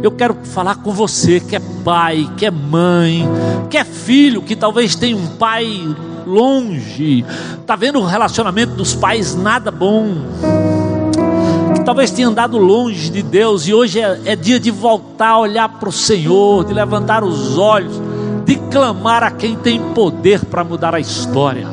Eu 0.00 0.12
quero 0.12 0.36
falar 0.44 0.76
com 0.76 0.92
você 0.92 1.40
que 1.40 1.56
é 1.56 1.60
pai, 1.82 2.30
que 2.36 2.46
é 2.46 2.52
mãe, 2.52 3.28
que 3.68 3.76
é 3.76 3.84
filho, 3.84 4.40
que 4.40 4.54
talvez 4.54 4.94
tenha 4.94 5.16
um 5.16 5.26
pai 5.26 5.66
longe, 6.24 7.24
está 7.60 7.74
vendo 7.74 7.98
o 7.98 8.06
relacionamento 8.06 8.74
dos 8.74 8.94
pais 8.94 9.34
nada 9.34 9.72
bom 9.72 10.73
talvez 11.84 12.10
tenha 12.10 12.28
andado 12.28 12.56
longe 12.56 13.10
de 13.10 13.22
Deus 13.22 13.68
e 13.68 13.74
hoje 13.74 14.00
é, 14.00 14.20
é 14.24 14.36
dia 14.36 14.58
de 14.58 14.70
voltar 14.70 15.30
a 15.30 15.38
olhar 15.38 15.68
para 15.68 15.88
o 15.88 15.92
Senhor, 15.92 16.64
de 16.64 16.72
levantar 16.72 17.22
os 17.22 17.58
olhos, 17.58 18.00
de 18.44 18.56
clamar 18.56 19.22
a 19.22 19.30
quem 19.30 19.54
tem 19.56 19.80
poder 19.92 20.44
para 20.46 20.64
mudar 20.64 20.94
a 20.94 21.00
história, 21.00 21.66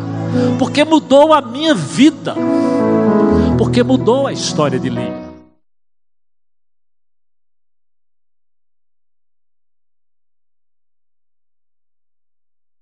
porque 0.60 0.84
mudou 0.84 1.34
a 1.34 1.42
minha 1.42 1.74
vida, 1.74 2.36
porque 3.58 3.84
mudou 3.84 4.28
a 4.28 4.34
história 4.34 4.80
de 4.80 4.90
Lia. 4.90 5.31